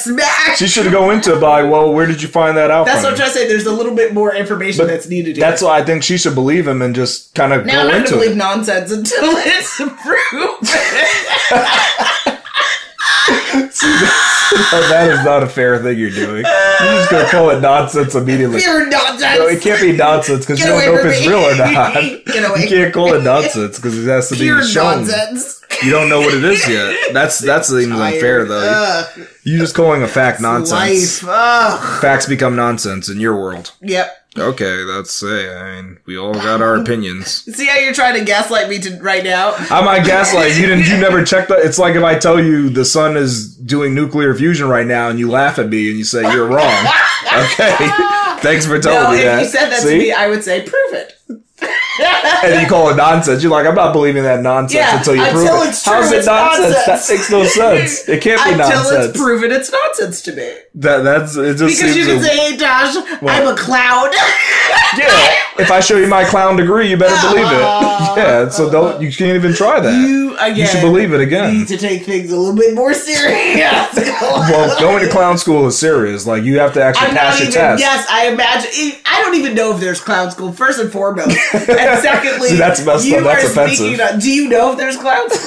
[0.56, 3.10] She should go into it by, well, where did you find that out That's what?
[3.12, 3.46] I'm trying to say.
[3.48, 5.36] There's a little bit more information But that's needed.
[5.36, 5.68] That's here.
[5.68, 7.92] why I think she should believe him and just kind of Now I'm go not
[7.92, 10.56] going to believe nonsense until it's proven.
[14.88, 16.44] that is not a fair thing you're doing.
[16.44, 18.60] You're just going to call it nonsense immediately.
[18.60, 19.38] Pure nonsense.
[19.38, 21.28] No, it can't be nonsense because you don't know if it's me.
[21.28, 21.94] real or not.
[22.26, 22.62] Get away.
[22.62, 25.06] You can't call it nonsense because it has to Pure be shown.
[25.06, 25.62] nonsense.
[25.82, 27.12] You don't know what it is yet.
[27.12, 29.04] That's that's even unfair though.
[29.16, 31.22] Ugh, You're just calling a fact nonsense.
[31.22, 31.30] life.
[31.32, 32.00] Ugh.
[32.00, 33.72] Facts become nonsense in your world.
[33.82, 34.22] Yep.
[34.38, 35.48] Okay, that's it.
[35.50, 37.42] I mean, we all got our opinions.
[37.56, 39.54] See how you're trying to gaslight me to right now?
[39.70, 40.66] I might gaslight you.
[40.66, 41.60] Didn't you never check that?
[41.60, 45.18] It's like if I tell you the sun is doing nuclear fusion right now, and
[45.18, 46.84] you laugh at me and you say you're wrong.
[47.34, 47.74] Okay,
[48.40, 49.42] thanks for telling No, me if that.
[49.42, 49.92] you said that See?
[49.92, 51.15] to me, I would say prove it.
[52.00, 53.42] And you call it nonsense.
[53.42, 55.68] You're like, I'm not believing that nonsense Yeah, until you prove until it.
[55.68, 56.74] it's true, How's it it's nonsense?
[56.86, 57.06] nonsense.
[57.08, 58.08] That makes no sense.
[58.08, 58.88] It can't be Until nonsense.
[58.90, 60.54] Until it's proven it's nonsense to me.
[60.76, 61.56] that that's it.
[61.56, 64.10] Just Because seems you can a- say, hey, Josh, I'm a clown.
[64.98, 65.34] yeah.
[65.58, 67.56] If I show you my clown degree, you better believe it.
[68.16, 68.48] Yeah.
[68.48, 69.92] So don't you can't even try that.
[69.92, 71.52] you, again, You should believe it again.
[71.58, 73.94] need to take things a little bit more serious.
[73.94, 76.26] Well, going to clown school is serious.
[76.26, 77.80] Like you have to actually I'm pass your even, test.
[77.80, 78.70] yes, I imagine.
[79.04, 81.36] I don't even know if there's clown school, first and foremost.
[81.54, 81.68] And
[82.00, 83.24] secondly, See, that's messed you up.
[83.24, 83.76] That's are offensive.
[83.76, 85.34] speaking of- do you know if there's clouds?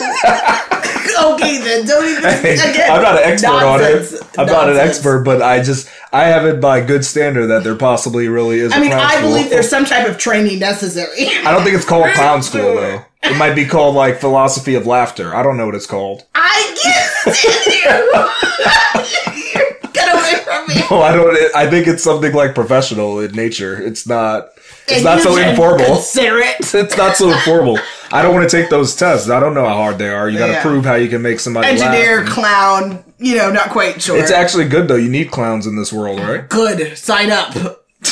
[1.19, 2.23] okay, then don't even.
[2.23, 4.39] Hey, again, I'm not an expert nonsense, on it.
[4.39, 7.75] I'm not an expert, but I just I have it by good standard that there
[7.75, 8.71] possibly really is.
[8.73, 9.29] I mean, I school.
[9.29, 11.27] believe there's some type of training necessary.
[11.45, 13.05] I don't think it's called clown school though.
[13.21, 15.35] It might be called like philosophy of laughter.
[15.35, 16.25] I don't know what it's called.
[16.35, 16.75] I
[17.25, 17.43] get
[19.59, 19.65] you.
[20.73, 20.97] Get away from me.
[20.99, 21.55] Oh, I don't.
[21.55, 23.81] I think it's something like professional in nature.
[23.81, 24.49] It's not.
[24.87, 25.85] It's And not so informal.
[25.97, 26.55] Consider it.
[26.73, 27.77] It's not so informal.
[28.11, 29.29] I don't want to take those tests.
[29.29, 30.27] I don't know how hard they are.
[30.29, 30.61] You got to Yeah.
[30.63, 32.29] prove how you can make somebody Engineer, laugh.
[32.33, 33.03] clown.
[33.19, 34.17] You know, not quite sure.
[34.17, 34.95] It's actually good though.
[34.95, 36.47] You need clowns in this world, right?
[36.49, 36.97] good.
[36.97, 37.78] Sign up.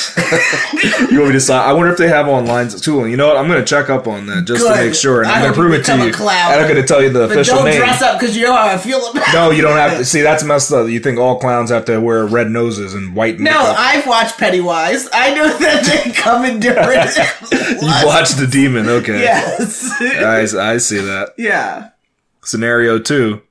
[1.10, 1.62] You want me to sign?
[1.67, 3.08] I wonder if they have online too.
[3.08, 3.38] You know what?
[3.38, 4.76] I'm going to check up on that just Good.
[4.76, 6.12] to make sure, and I I'm going to prove it to you.
[6.28, 7.78] I'm going to tell you the But official don't name.
[7.80, 10.04] dress up because you know how I feel about No, you don't have to.
[10.04, 10.89] See, that's messed up.
[10.89, 13.76] You think all clowns have to wear red noses and white No, makeup?
[13.80, 15.08] I've watched Pennywise.
[15.13, 17.10] I know that they come in different.
[17.82, 18.89] You've watched the demon.
[18.89, 19.21] Okay.
[19.21, 19.89] Yes.
[20.02, 21.34] I, I see that.
[21.38, 21.91] yeah.
[22.43, 23.41] Scenario 2.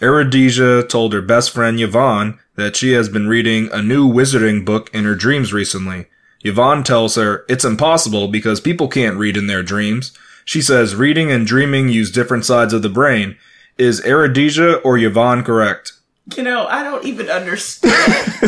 [0.00, 4.90] Eridesia told her best friend Yvonne that she has been reading a new wizarding book
[4.92, 6.06] in her dreams recently.
[6.44, 10.12] Yvonne tells her it's impossible because people can't read in their dreams.
[10.44, 13.36] She says reading and dreaming use different sides of the brain.
[13.78, 15.92] Is Eridesia or Yvonne correct?
[16.36, 17.92] You know, I don't even understand.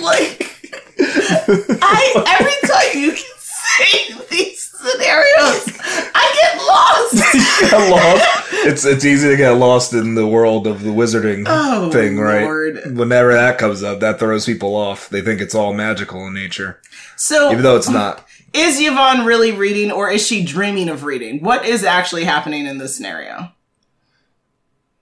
[0.00, 5.78] like, I every time you can say these scenarios,
[6.14, 7.60] I get lost.
[7.70, 8.24] Get lost.
[8.66, 12.42] It's it's easy to get lost in the world of the wizarding Oh, thing, right?
[12.42, 12.96] Lord.
[12.96, 15.08] Whenever that comes up, that throws people off.
[15.08, 16.80] They think it's all magical in nature,
[17.16, 18.26] So, even though it's not.
[18.52, 21.42] is Yvonne really reading, or is she dreaming of reading?
[21.42, 23.52] What is actually happening in this scenario?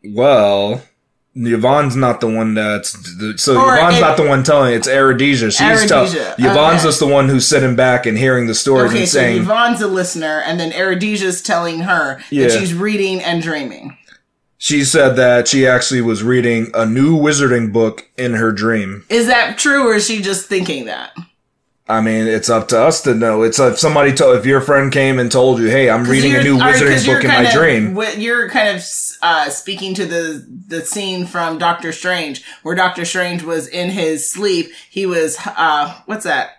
[0.04, 0.82] Well,
[1.36, 2.90] Yvonne's not the one that's
[3.42, 4.72] so Or Yvonne's it- not the one telling.
[4.74, 5.50] It's Eridesia.
[5.50, 6.88] She's tell, oh, Eridesia, Yvonne's okay.
[6.88, 9.42] just the one who's sitting back and hearing the stories Okay, and so saying.
[9.42, 12.48] Yvonne's a listener, and then Eridesia's telling her Yeah.
[12.48, 13.96] that she's reading and dreaming.
[14.58, 19.04] she said that she actually was reading a new wizarding book in her dream.
[19.10, 21.10] Is that true, or is she just thinking that?
[21.86, 23.42] I mean, it's up to us to know.
[23.42, 26.42] It's if somebody told, if your friend came and told you, "Hey, I'm reading a
[26.42, 28.82] new wizarding book in my of- dream," You're kind of
[29.20, 34.30] uh, speaking to the the scene from Doctor Strange, where Doctor Strange was in his
[34.30, 34.72] sleep.
[34.88, 36.52] He was uh, what's that?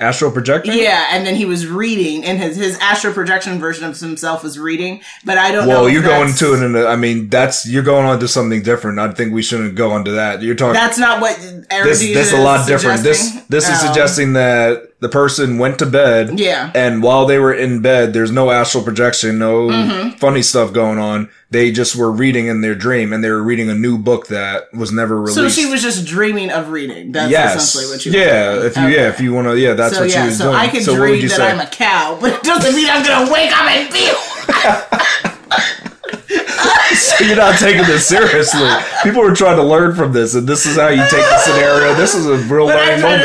[0.00, 0.74] Astral projection.
[0.76, 4.58] Yeah, and then he was reading, and his his astral projection version of himself was
[4.58, 5.02] reading.
[5.24, 5.68] But I don't.
[5.68, 8.98] Well, you're going to it, and I mean that's you're going on to something different.
[8.98, 10.42] I think we shouldn't go onto that.
[10.42, 11.66] You're talking That's not what this.
[11.70, 13.02] Erudition This is a lot different.
[13.02, 13.33] This suggesting.
[13.48, 16.38] This is Um, suggesting that the person went to bed.
[16.40, 16.70] Yeah.
[16.74, 20.16] And while they were in bed, there's no astral projection, no Mm-hmm.
[20.18, 21.28] funny stuff going on.
[21.50, 24.72] They just were reading in their dream, and they were reading a new book that
[24.74, 25.36] was never released.
[25.36, 27.12] So she was just dreaming of reading.
[27.12, 28.54] That's yes, essentially what she was yeah.
[28.64, 28.94] If you Okay.
[28.94, 30.56] yeah, if you want to, yeah, that's so what yeah, she was so doing.
[30.56, 31.50] I could so dream you that say?
[31.50, 35.33] I'm a cow, but it doesn't mean I'm gonna wake up and
[37.12, 37.26] feel.
[37.28, 38.68] You're not taking this seriously.
[39.02, 41.94] People are trying to learn from this, and this is how you take the scenario.
[41.94, 43.24] This is a real What learning moment.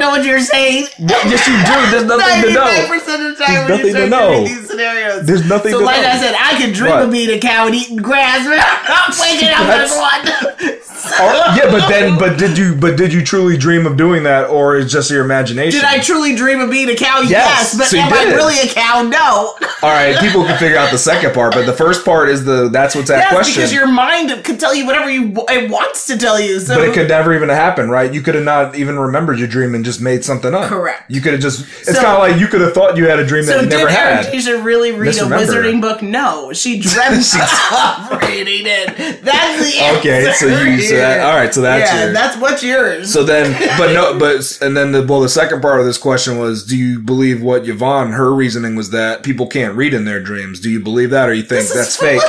[0.00, 0.86] To say is, I don't know what you're saying.
[0.98, 1.90] yes, you do.
[1.90, 2.86] There's nothing to know.
[2.88, 4.44] percent of the There's when nothing to know.
[4.44, 6.08] these scenarios, There's nothing So, to like know.
[6.08, 9.48] I said, I could dream of being a cow and eating grass, but I'm waking
[9.48, 10.76] up That's- one.
[11.12, 14.50] Oh, yeah, but then, but did you, but did you truly dream of doing that,
[14.50, 15.80] or is just your imagination?
[15.80, 17.20] Did I truly dream of being a cow?
[17.22, 18.34] Yes, but so you am I did.
[18.36, 19.02] really a cow?
[19.02, 19.54] No.
[19.82, 22.68] All right, people can figure out the second part, but the first part is the
[22.68, 23.54] that's what's that Yes, question.
[23.54, 26.60] because your mind could tell you whatever you it wants to tell you.
[26.60, 28.12] So but it could never even happen, right?
[28.12, 30.68] You could have not even remembered your dream and just made something up.
[30.68, 31.10] Correct.
[31.10, 31.60] You could have just.
[31.80, 33.60] It's So- kind of like you could have thought you had a dream that So
[33.62, 34.12] you did never had.
[34.26, 36.00] Anastasia really read a wizarding book?
[36.02, 39.22] No, she dreamt of reading it.
[39.22, 39.90] That's the answer.
[40.00, 42.12] Okay, so you so that, all right, so that's yeah, your.
[42.12, 43.12] that's what's yours.
[43.12, 46.38] so then, but no, but and then the well, the second part of this question
[46.38, 50.20] was: Do you believe what Yvonne her reasoning was that people can't read in their
[50.22, 50.60] dreams?
[50.60, 52.22] Do you believe that, or you think This is that's fake?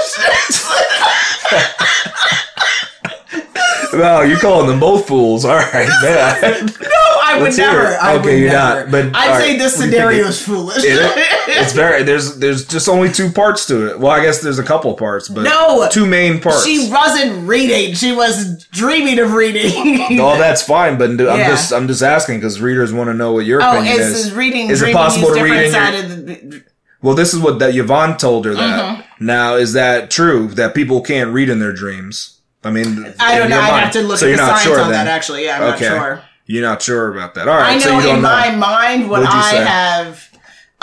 [3.94, 5.44] Well, you're calling them both fools.
[5.44, 6.70] All right, man.
[7.42, 7.88] I would never.
[7.98, 8.82] I Okay, would you're never.
[8.84, 10.84] not, but, I'd all say right, this what do you think scenario is foolish.
[10.84, 14.00] It- it's very there's there's just only two parts to it.
[14.00, 15.88] Well, I guess there's a couple parts, but No.
[15.92, 16.64] two main parts.
[16.66, 17.94] She wasn't reading.
[17.96, 20.20] She was dreaming of reading.
[20.20, 21.50] Oh, that's fine, but I'm Yeah.
[21.50, 24.34] just I'm just asking because readers want to know what your Oh, opinion is, is.
[24.34, 26.64] reading Is it possible to read in of the
[27.02, 28.80] Well, this is what that Yvonne told her that.
[29.00, 29.26] Mm-hmm.
[29.26, 32.38] Now, is that true that people can't read in their dreams?
[32.64, 33.60] I mean, I don't know.
[33.60, 34.92] I'd have to look So at the science on then.
[34.92, 35.08] that.
[35.08, 35.90] Actually, yeah, I'm Okay.
[35.90, 36.22] not sure.
[36.52, 37.48] You're not sure about that.
[37.48, 38.30] All right, I know so you don't in know.
[38.30, 39.64] my mind what What'd you I say?
[39.66, 40.28] have.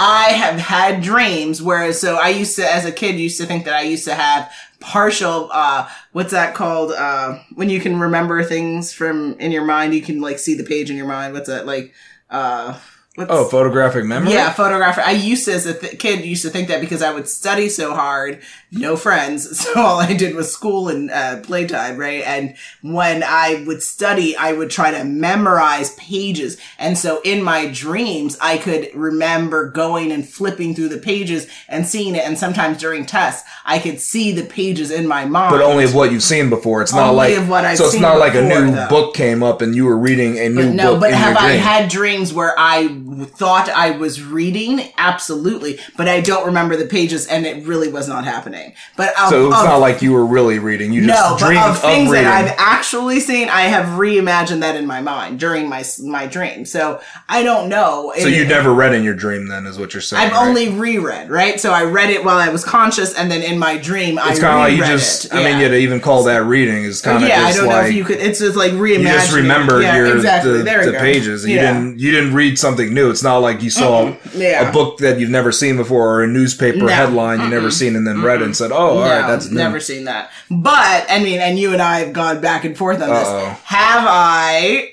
[0.01, 3.65] I have had dreams, whereas so I used to, as a kid, used to think
[3.65, 4.51] that I used to have
[4.81, 5.51] partial.
[5.53, 6.93] uh What's that called?
[6.93, 10.65] uh When you can remember things from in your mind, you can like see the
[10.65, 11.35] page in your mind.
[11.35, 11.93] What's that like?
[12.31, 12.79] uh
[13.19, 14.33] What's, oh, photographic memory.
[14.33, 15.05] Yeah, photographic.
[15.05, 17.69] I used to, as a th- kid, used to think that because I would study
[17.69, 22.23] so hard, no friends, so all I did was school and uh, playtime, right?
[22.25, 27.67] And when I would study, I would try to memorize pages, and so in my
[27.67, 32.25] dreams, I could remember going and flipping through the pages and seeing it.
[32.25, 35.93] And sometimes during tests, I could see the pages in my mind, But only of
[35.95, 36.83] what you've seen before.
[36.83, 37.87] It's not Only like of what I've so.
[37.87, 38.89] It's not like a new though.
[38.89, 40.75] book came up and you were reading a new book.
[40.75, 41.01] no, book.
[41.01, 42.87] but have I had dreams where I
[43.27, 44.93] thought I was reading?
[44.99, 48.75] Absolutely, but I don't remember the pages, and it really was not happening.
[48.97, 50.93] But of, So it's of- not like you were really reading.
[50.93, 52.25] You just no, but dreamed of of, things reading.
[52.25, 56.65] that I've actually seen, I have reimagined that in my mind during my my dream.
[56.65, 58.13] So I don't know.
[58.19, 60.27] so you never read in your dream, then, is what you're saying.
[60.27, 60.47] I've right?
[60.47, 61.61] only reread, right?
[61.61, 64.41] So I read it while I was conscious, and then in my dream, I It's
[64.41, 65.27] kind of like you just.
[65.27, 65.33] it.
[65.33, 65.69] I mean, Yeah.
[65.69, 68.19] to even call that reading is kind of yeah, I don't know if you could.
[68.19, 68.99] It's just like reimagining.
[68.99, 70.59] you just remembered yeah, your exactly.
[70.59, 71.47] the, the pages.
[71.47, 73.11] You didn't you didn't read something new.
[73.11, 74.41] It's not like you saw mm-hmm.
[74.41, 74.69] Yeah.
[74.69, 76.87] a book that you've never seen before or a newspaper No.
[76.89, 79.57] headline you've never seen and then read and said, "Oh, all right, No, that's new."
[79.57, 80.31] never seen that.
[80.51, 83.15] But I mean, and you and I have gone back and forth on Uh-oh.
[83.49, 83.59] this.
[83.65, 84.93] Have I?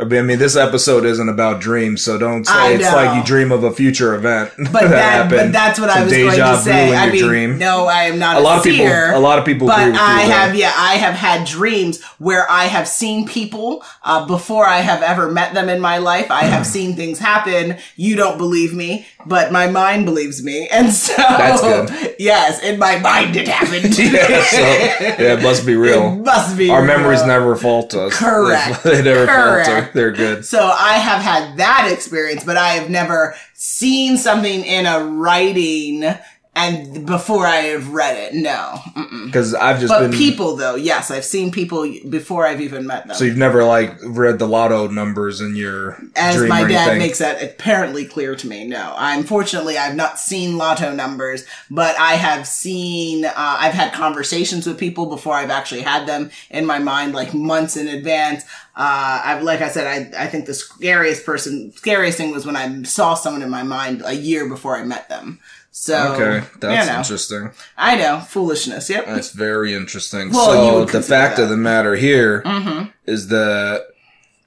[0.00, 3.64] I mean, this episode isn't about dreams, so don't say it's like you dream of
[3.64, 4.50] a future event.
[4.56, 5.54] But that, but happened.
[5.54, 6.96] that's what I Some was going to say.
[6.96, 7.58] I mean, dream.
[7.58, 9.80] no, I am not a a, lot of people, seer, a lot of people But
[9.80, 10.28] agree with I you.
[10.28, 10.34] though.
[10.34, 15.02] have, yeah, I have had dreams where I have seen people uh, before I have
[15.02, 16.30] ever met them in my life.
[16.30, 17.76] I have seen things happen.
[17.96, 22.16] You don't believe me, but my mind believes me, and so That's good.
[22.18, 23.96] Yes, in my mind it happened.
[23.98, 26.16] yeah, so yeah, it must be It real.
[26.16, 26.86] must be Our real.
[26.86, 28.16] memories never fault us.
[28.16, 28.82] Correct.
[28.84, 29.68] they never Correct.
[29.68, 29.89] falter.
[29.92, 30.44] They're good.
[30.50, 36.04] So I have had that experience, but I have never seen something in a writing
[36.56, 38.34] and before I have read it.
[38.34, 38.80] No.
[39.24, 40.12] Because I've just But been.
[40.12, 43.16] people though, yes, I've seen people before I've even met them.
[43.16, 47.42] so you've never like read the lotto numbers in your As my dad makes that
[47.42, 48.66] apparently clear to me.
[48.66, 53.24] No, unfortunately, I've not seen lotto numbers, but I have seen.
[53.24, 57.32] Uh, I've had conversations with people before I've actually had them in my mind, like
[57.32, 58.42] months in advance.
[58.76, 59.86] Uh, I've, like I said,
[60.16, 63.62] I, I think the scariest person, scariest thing was when I saw someone in my
[63.62, 65.38] mind a year before I met them.
[65.72, 67.50] So, Okay, that's you know, interesting.
[67.76, 68.90] I know foolishness.
[68.90, 69.06] Yep.
[69.06, 70.30] That's very interesting.
[70.30, 71.44] Well, so the fact that.
[71.44, 72.40] of the matter here
[73.06, 73.34] is mm-hmm.
[73.34, 73.86] that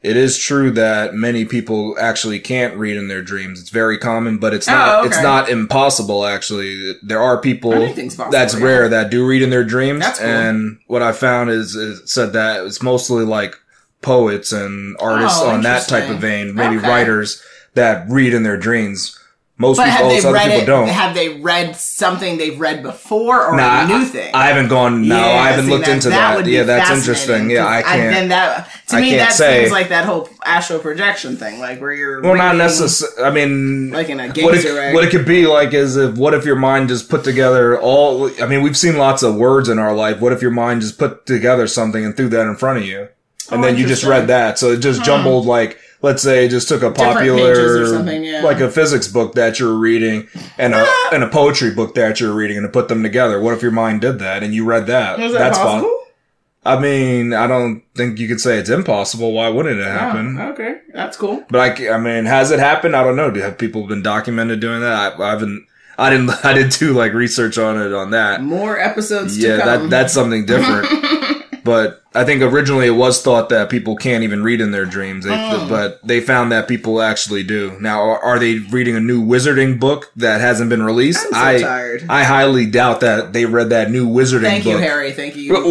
[0.01, 3.61] it is true that many people actually can't read in their dreams.
[3.61, 4.99] It's very common, but it's Oh, not.
[4.99, 5.07] okay.
[5.07, 6.25] It's not impossible.
[6.25, 8.63] Actually, there are people possible, that's yeah.
[8.65, 10.03] rare that do read in their dreams.
[10.17, 10.27] Cool.
[10.27, 13.55] And what I found is, is said that it's mostly like
[14.01, 16.87] poets and artists Oh, on that type of vein, maybe Okay.
[16.87, 17.41] writers
[17.75, 19.17] that read in their dreams.
[19.55, 20.65] Most But have people, they read people it?
[20.65, 20.87] don't.
[20.87, 24.31] Have they read something they've read before or Nah, a new I- thing?
[24.33, 25.07] I haven't gone.
[25.07, 26.43] No, Yeah, I haven't see, looked into that.
[26.43, 27.51] be yeah, that's interesting.
[27.51, 28.11] Yeah, I can't.
[28.13, 29.59] then that to I me that say.
[29.61, 33.23] seems like that whole astral projection thing, like where you're well, not reading- necessarily.
[33.23, 36.33] I mean, Like in a what it, what it could be like is if what
[36.33, 38.31] if your mind just put together all.
[38.41, 40.19] I mean, we've seen lots of words in our life.
[40.19, 43.07] What if your mind just put together something and threw that in front of you,
[43.51, 44.57] and Oh, then you just read that?
[44.57, 45.77] So it just jumbled like.
[46.03, 48.43] Let's say just took a popular, pages or something, yeah.
[48.43, 50.27] like a physics book that you're reading
[50.57, 51.09] and a ah!
[51.13, 53.39] and a poetry book that you're reading, and to put them together.
[53.39, 55.17] What if your mind did that and you read that?
[55.17, 55.89] That That's possible?
[55.89, 55.99] fun.
[56.65, 59.31] I mean, I don't think you could say it's impossible.
[59.31, 60.37] Why wouldn't it ah, happen?
[60.37, 61.45] Oh, okay, that's cool.
[61.49, 62.97] But I, I mean, has it happened?
[62.97, 63.31] I don't know.
[63.31, 65.19] Do have people been documented doing that?
[65.19, 65.65] I, I haven't.
[65.97, 66.29] I didn't.
[66.43, 68.43] I didn't do like research on it on that.
[68.43, 69.67] More episodes Yeah, to come.
[69.67, 70.87] that that's something different.
[71.63, 75.25] but I think originally it was thought that people can't even read in their dreams.
[75.25, 75.65] They, Oh.
[75.67, 77.75] But they found that people actually do.
[77.79, 81.25] Now, are, are they reading a new wizarding book that hasn't been released?
[81.27, 82.05] I'm so I tired.
[82.09, 84.73] I highly doubt that they read that new wizarding Thank book.
[84.73, 85.11] you, Harry.
[85.11, 85.53] Thank you.
[85.53, 85.67] Whoa,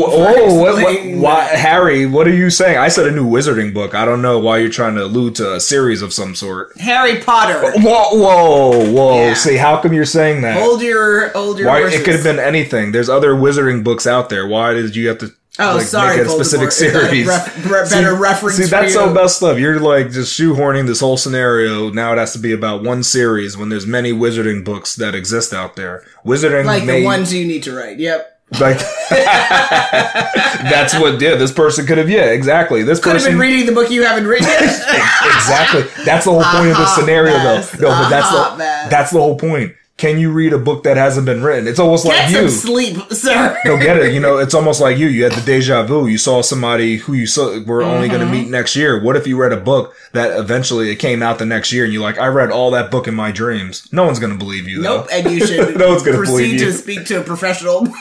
[0.56, 1.44] what, what, why.
[1.44, 2.06] Harry?
[2.06, 2.76] What are you saying?
[2.78, 3.94] I said a new wizarding book.
[3.94, 6.76] I don't know why you're trying to allude to a series of some sort.
[6.80, 7.60] Harry Potter.
[7.76, 9.14] Whoa, whoa, whoa!
[9.26, 9.34] Yeah.
[9.34, 10.60] See, how come you're saying that?
[10.60, 12.00] Hold your hold your Why horses.
[12.00, 12.92] it could have been anything.
[12.92, 14.46] There's other wizarding books out there.
[14.46, 17.26] Why did you have to Oh, like, sorry, make a specific series?
[17.26, 19.58] ref- re- better reference See, that's so messed up.
[19.58, 21.90] You're like just shoehorning this whole scenario.
[21.90, 25.52] Now it has to be about one series when there's many wizarding books that exist
[25.52, 26.04] out there.
[26.24, 27.98] Wizarding, like may, the ones you need to write.
[27.98, 28.28] Yep.
[28.60, 28.78] like
[29.10, 31.20] that's what.
[31.20, 32.08] Yeah, this person could have.
[32.08, 32.82] Yeah, exactly.
[32.82, 34.46] This Could have person been reading the book you haven't written.
[34.52, 35.82] exactly.
[36.04, 37.70] That's the whole point of the scenario, mess.
[37.72, 37.88] though.
[37.88, 38.90] No, A but that's the mess.
[38.90, 39.74] that's the whole point.
[40.02, 41.68] Can you read a book that hasn't been written?
[41.68, 42.50] It's almost Get like some you.
[42.50, 43.56] sleep, sir.
[43.64, 44.12] Don't get it.
[44.12, 45.06] You know, it's almost like you.
[45.06, 46.08] You had the deja vu.
[46.08, 48.32] You saw somebody who you saw were only going to Mm-hmm.
[48.34, 49.00] meet next year.
[49.00, 51.92] What if you read a book that eventually it came out the next year and
[51.92, 53.88] you're like, I read all that book in my dreams.
[53.92, 55.02] No one's going to believe you, though.
[55.02, 56.58] Nope, and you should No one's gonna proceed believe you.
[56.66, 57.86] Proceed to speak to a professional.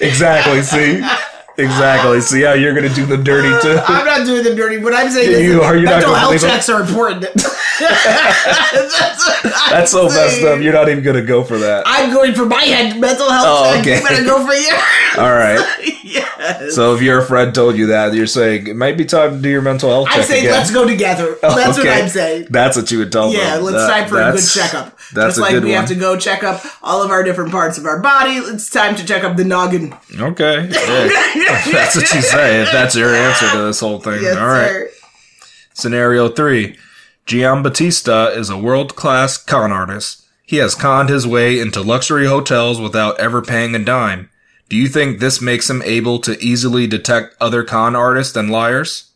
[0.00, 0.62] Exactly.
[0.62, 1.02] See.
[1.58, 2.20] Exactly.
[2.20, 3.78] See how you're going to do the dirty too.
[3.86, 4.78] I'm not doing the dirty.
[4.78, 7.22] What I'm saying is You- are you mental gonna health checks are important.
[7.22, 7.42] That's,
[9.70, 10.60] That's so messed up.
[10.60, 11.84] You're not even going to go for that.
[11.86, 13.80] I'm going for my head mental health Oh, check.
[13.82, 13.96] okay.
[13.98, 14.82] You better go for yours.
[15.18, 15.60] All right.
[16.04, 16.74] yes.
[16.74, 19.48] So if your friend told you that, you're saying it might be time to do
[19.50, 20.52] your mental health check I'm saying again.
[20.58, 21.36] let's go together.
[21.42, 21.86] Oh, That's what.
[21.88, 22.46] I'm saying.
[22.50, 23.64] That's what you would tell Yeah, them.
[23.64, 24.98] Yeah, let's time for a good checkup.
[25.12, 25.70] That's Just like we one.
[25.80, 28.32] have to go check up all of our different parts of our body.
[28.32, 29.94] It's time to check up the noggin.
[30.18, 30.68] Okay.
[30.70, 31.41] Yeah.
[31.72, 32.62] that's what you say.
[32.62, 34.22] If that's your answer to this whole thing.
[34.22, 34.68] Yes, All right.
[34.68, 34.90] sir.
[35.74, 36.76] Scenario three.
[37.26, 40.24] Giambattista is a world class con artist.
[40.44, 44.28] He has conned his way into luxury hotels without ever paying a dime.
[44.68, 49.12] Do you think this makes him able to easily detect other con artists and liars?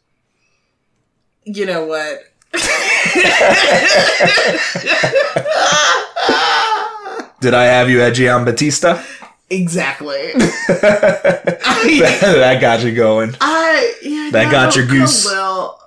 [1.45, 2.21] You know what?
[7.41, 9.05] Did I have you at Gian Giambattista?
[9.49, 10.33] Exactly.
[10.35, 13.35] I, that got you going.
[13.41, 15.25] I yeah, That got your goose.
[15.25, 15.81] Well,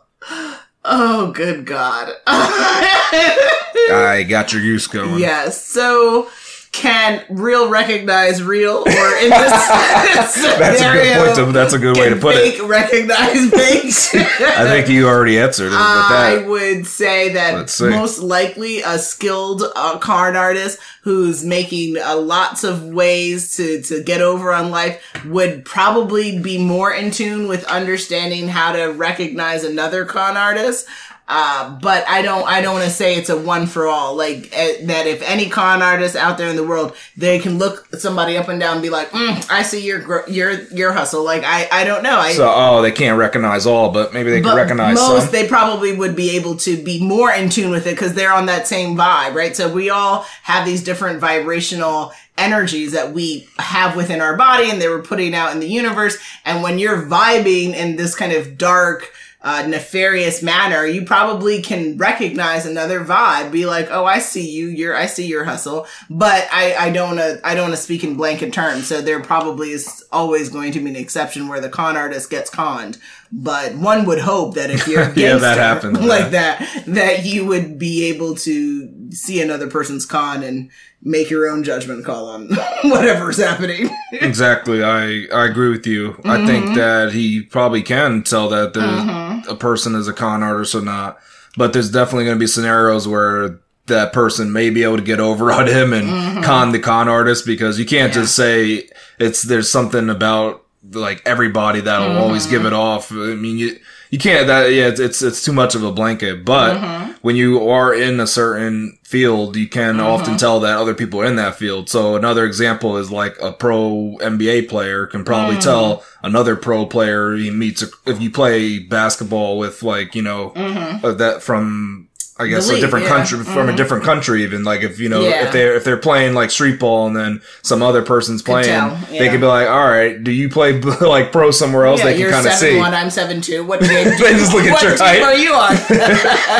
[0.85, 2.13] oh, good God.
[2.27, 5.19] I got your goose going.
[5.19, 5.61] yes.
[5.63, 6.29] So,
[6.71, 9.51] can real recognize real, or in this
[10.59, 11.35] That's a good point.
[11.35, 12.57] To, that's a good way to can put it.
[12.57, 13.49] fake recognize
[14.13, 14.23] fake?
[14.39, 19.63] I think you already answered it, but I would say that most likely a skilled
[19.75, 25.01] uh, card artist who's making uh, lots of ways to, to get over on life
[25.25, 30.87] would probably be more in tune with understanding how to recognize another con artist.
[31.31, 34.15] Uh, but I don't, I don't want to say it's a one for all.
[34.15, 37.87] Like eh, that, if any con artist out there in the world, they can look
[37.95, 41.43] somebody up and down and be like, mm, "I see your your your hustle." Like
[41.45, 42.17] I, I don't know.
[42.17, 42.51] I, so.
[42.53, 45.31] Oh, they can't recognize all, but maybe they can recognize most some.
[45.31, 48.47] they probably would be able to be more in tune with it because they're on
[48.47, 53.95] that same vibe right so we all have these different vibrational energies that we have
[53.95, 57.73] within our body and they were putting out in the universe and when you're vibing
[57.73, 59.11] in this kind of dark
[59.41, 63.51] uh, nefarious manner, you probably can recognize another vibe.
[63.51, 64.67] Be like, oh, I see you.
[64.67, 65.87] You're, I see your hustle.
[66.09, 68.87] But I, I don't wanna, I don't speak in blanket terms.
[68.87, 72.49] So there probably is always going to be an exception where the con artist gets
[72.49, 72.97] conned.
[73.31, 77.45] But one would hope that if you're a Yeah, that happens, like that, that you
[77.45, 80.69] would be able to see another person's con and
[81.01, 82.49] make your own judgment call on
[82.83, 83.89] whatever's happening.
[84.11, 84.83] Exactly.
[84.83, 86.19] I, I agree with you.
[86.25, 86.47] I Mm-hmm.
[86.47, 89.49] think that he probably can tell that there's mm-hmm.
[89.49, 91.19] a person is a con artist or not,
[91.57, 95.19] but there's definitely going to be scenarios where that person may be able to get
[95.19, 96.41] over on him and mm-hmm.
[96.41, 98.87] con the con artist because you can't just say
[99.19, 102.17] it's there's something about like everybody that'll mm-hmm.
[102.17, 103.11] always give it off.
[103.11, 103.79] I mean, you
[104.09, 106.43] you can't that yeah it's it's, it's too much of a blanket.
[106.43, 107.11] But mm-hmm.
[107.21, 110.05] when you are in a certain field, you can mm-hmm.
[110.05, 111.89] often tell that other people are in that field.
[111.89, 115.63] So another example is like a pro NBA player can probably mm.
[115.63, 120.51] tell another pro player he meets a, if you play basketball with like you know
[120.51, 121.05] mm-hmm.
[121.05, 122.08] uh, that from.
[122.39, 123.11] I guess The a different yeah.
[123.15, 125.45] country from a different country even like if you know Yeah.
[125.47, 128.95] if they're if they're playing like street ball and then some other person's playing tell,
[129.11, 132.11] they could be like all right do you play like pro somewhere else Yeah, they
[132.13, 132.93] can you're kind of seven see one.
[132.93, 133.63] I'm seven two.
[133.65, 133.89] What game?
[134.17, 135.21] do They just look at what your team height.
[135.21, 135.71] are you on?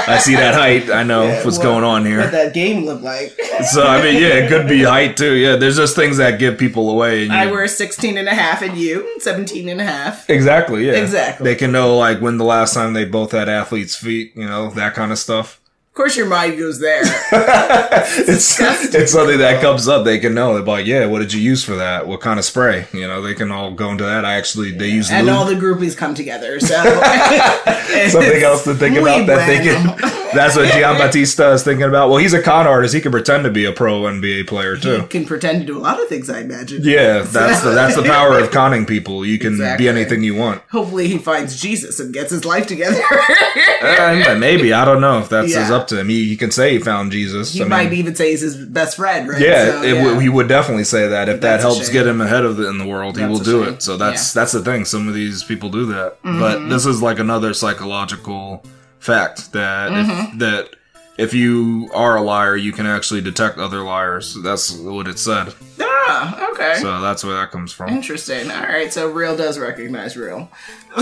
[0.10, 0.90] I see that height.
[0.92, 2.20] I know what's what- going on here.
[2.20, 3.32] what that game look like?
[3.72, 5.34] So I mean, yeah, it could be height too.
[5.34, 7.24] Yeah, there's just things that give people away.
[7.24, 10.30] And I you- wear 16 and a half and you 17 and a half.
[10.30, 10.88] exactly.
[10.88, 11.44] Yeah, Exactly.
[11.46, 14.34] They can know like when the last time they both had athletes' feet.
[14.36, 15.60] You know that kind of stuff.
[16.00, 17.04] Of course your mind goes there.
[18.02, 18.60] It's
[18.96, 20.06] it's something that comes up.
[20.06, 20.54] They can know.
[20.56, 22.08] They're like, yeah, what did you use for that?
[22.08, 22.88] What kind of spray?
[22.94, 24.24] You know, they can all go into that.
[24.24, 25.36] I actually they use and lube.
[25.36, 26.60] all the groupies come together.
[26.62, 26.68] So
[28.10, 29.86] something else to think about that they can.
[30.34, 32.10] That's what Giambattista is thinking about.
[32.10, 32.94] Well, he's a con artist.
[32.94, 34.98] He can pretend to be a pro NBA player too.
[34.98, 36.84] You can pretend to do a lot of things, I imagine.
[36.84, 39.26] Yeah, that's the that's the power of conning people.
[39.26, 39.86] You can Exactly.
[39.86, 40.62] be anything you want.
[40.72, 43.02] Hopefully he finds Jesus and gets his life together.
[43.82, 45.64] Uh, maybe I don't know if that's Yeah.
[45.66, 46.10] is up to him.
[46.10, 47.54] He, he can say he found Jesus.
[47.54, 49.42] he I mean, might even say he's his best friend, right?
[49.42, 52.08] Yeah, So, it w- he would definitely say that if that That's a helps get
[52.08, 53.74] him ahead of it in the world, he will do shame.
[53.76, 53.82] it.
[53.84, 54.42] So that's Yeah.
[54.42, 54.86] that's the thing.
[54.86, 56.40] Some of these people do that, Mm-hmm.
[56.40, 58.64] but this is like another psychological
[59.00, 60.34] fact that Mm-hmm.
[60.34, 60.70] if, that
[61.20, 64.36] if you are a liar, you can actually detect other liars.
[64.42, 65.54] That's what it said.
[65.82, 66.76] Ah, okay.
[66.80, 67.90] So that's where that comes from.
[67.90, 68.50] Interesting.
[68.50, 70.50] All right, so real does recognize real.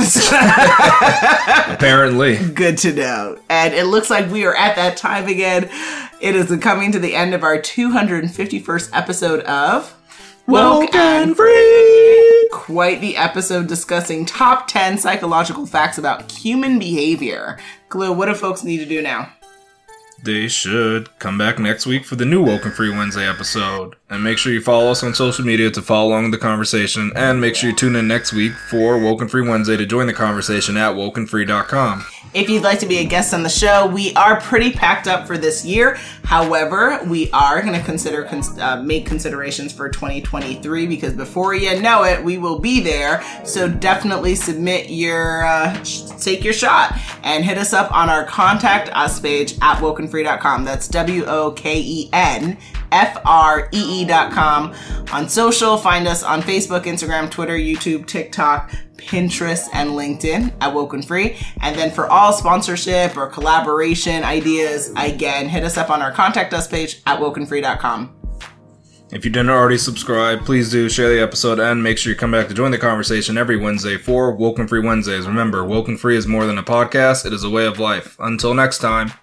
[1.67, 2.37] Apparently.
[2.49, 3.37] Good to know.
[3.47, 5.69] And it looks like we are at that time again.
[6.19, 9.95] It is coming to the end of our 251st episode of
[10.47, 12.49] Woke and free.
[12.51, 17.59] quite the episode discussing top 10 psychological facts about human behavior.
[17.89, 19.31] Glue, what do folks need to do now?
[20.23, 23.95] They should come back next week for the new Woken Free Wednesday episode.
[24.09, 27.11] And make sure you follow us on social media to follow along the conversation.
[27.15, 30.13] And make sure you tune in next week for Woken Free Wednesday to join the
[30.13, 32.05] conversation at wokenfree.com.
[32.33, 35.25] If you'd like to be a guest on the show, we are pretty packed up
[35.25, 35.95] for this year.
[36.23, 41.81] However, we are going to consider cons- uh, make considerations for 2023 because before you
[41.81, 43.23] know it, we will be there.
[43.45, 48.25] So definitely submit your uh, sh- take your shot and hit us up on our
[48.25, 50.65] contact us page at wokenfree.com.
[50.65, 52.57] That's W O K E N
[52.91, 54.73] F R E E.com.
[55.13, 58.71] On social, find us on Facebook, Instagram, Twitter, YouTube, TikTok,
[59.07, 61.37] Pinterest, and LinkedIn at Woken Free.
[61.61, 66.53] And then for all sponsorship or collaboration ideas, again, hit us up on our contact
[66.53, 68.13] us page at wokenfree.com.
[69.09, 72.31] If you didn't already subscribe, please do share the episode and make sure you come
[72.31, 75.25] back to join the conversation every Wednesday for Woken Free Wednesdays.
[75.25, 78.17] Remember, Woken Free is more than a podcast, it is a way of life.
[78.19, 79.13] Until next time.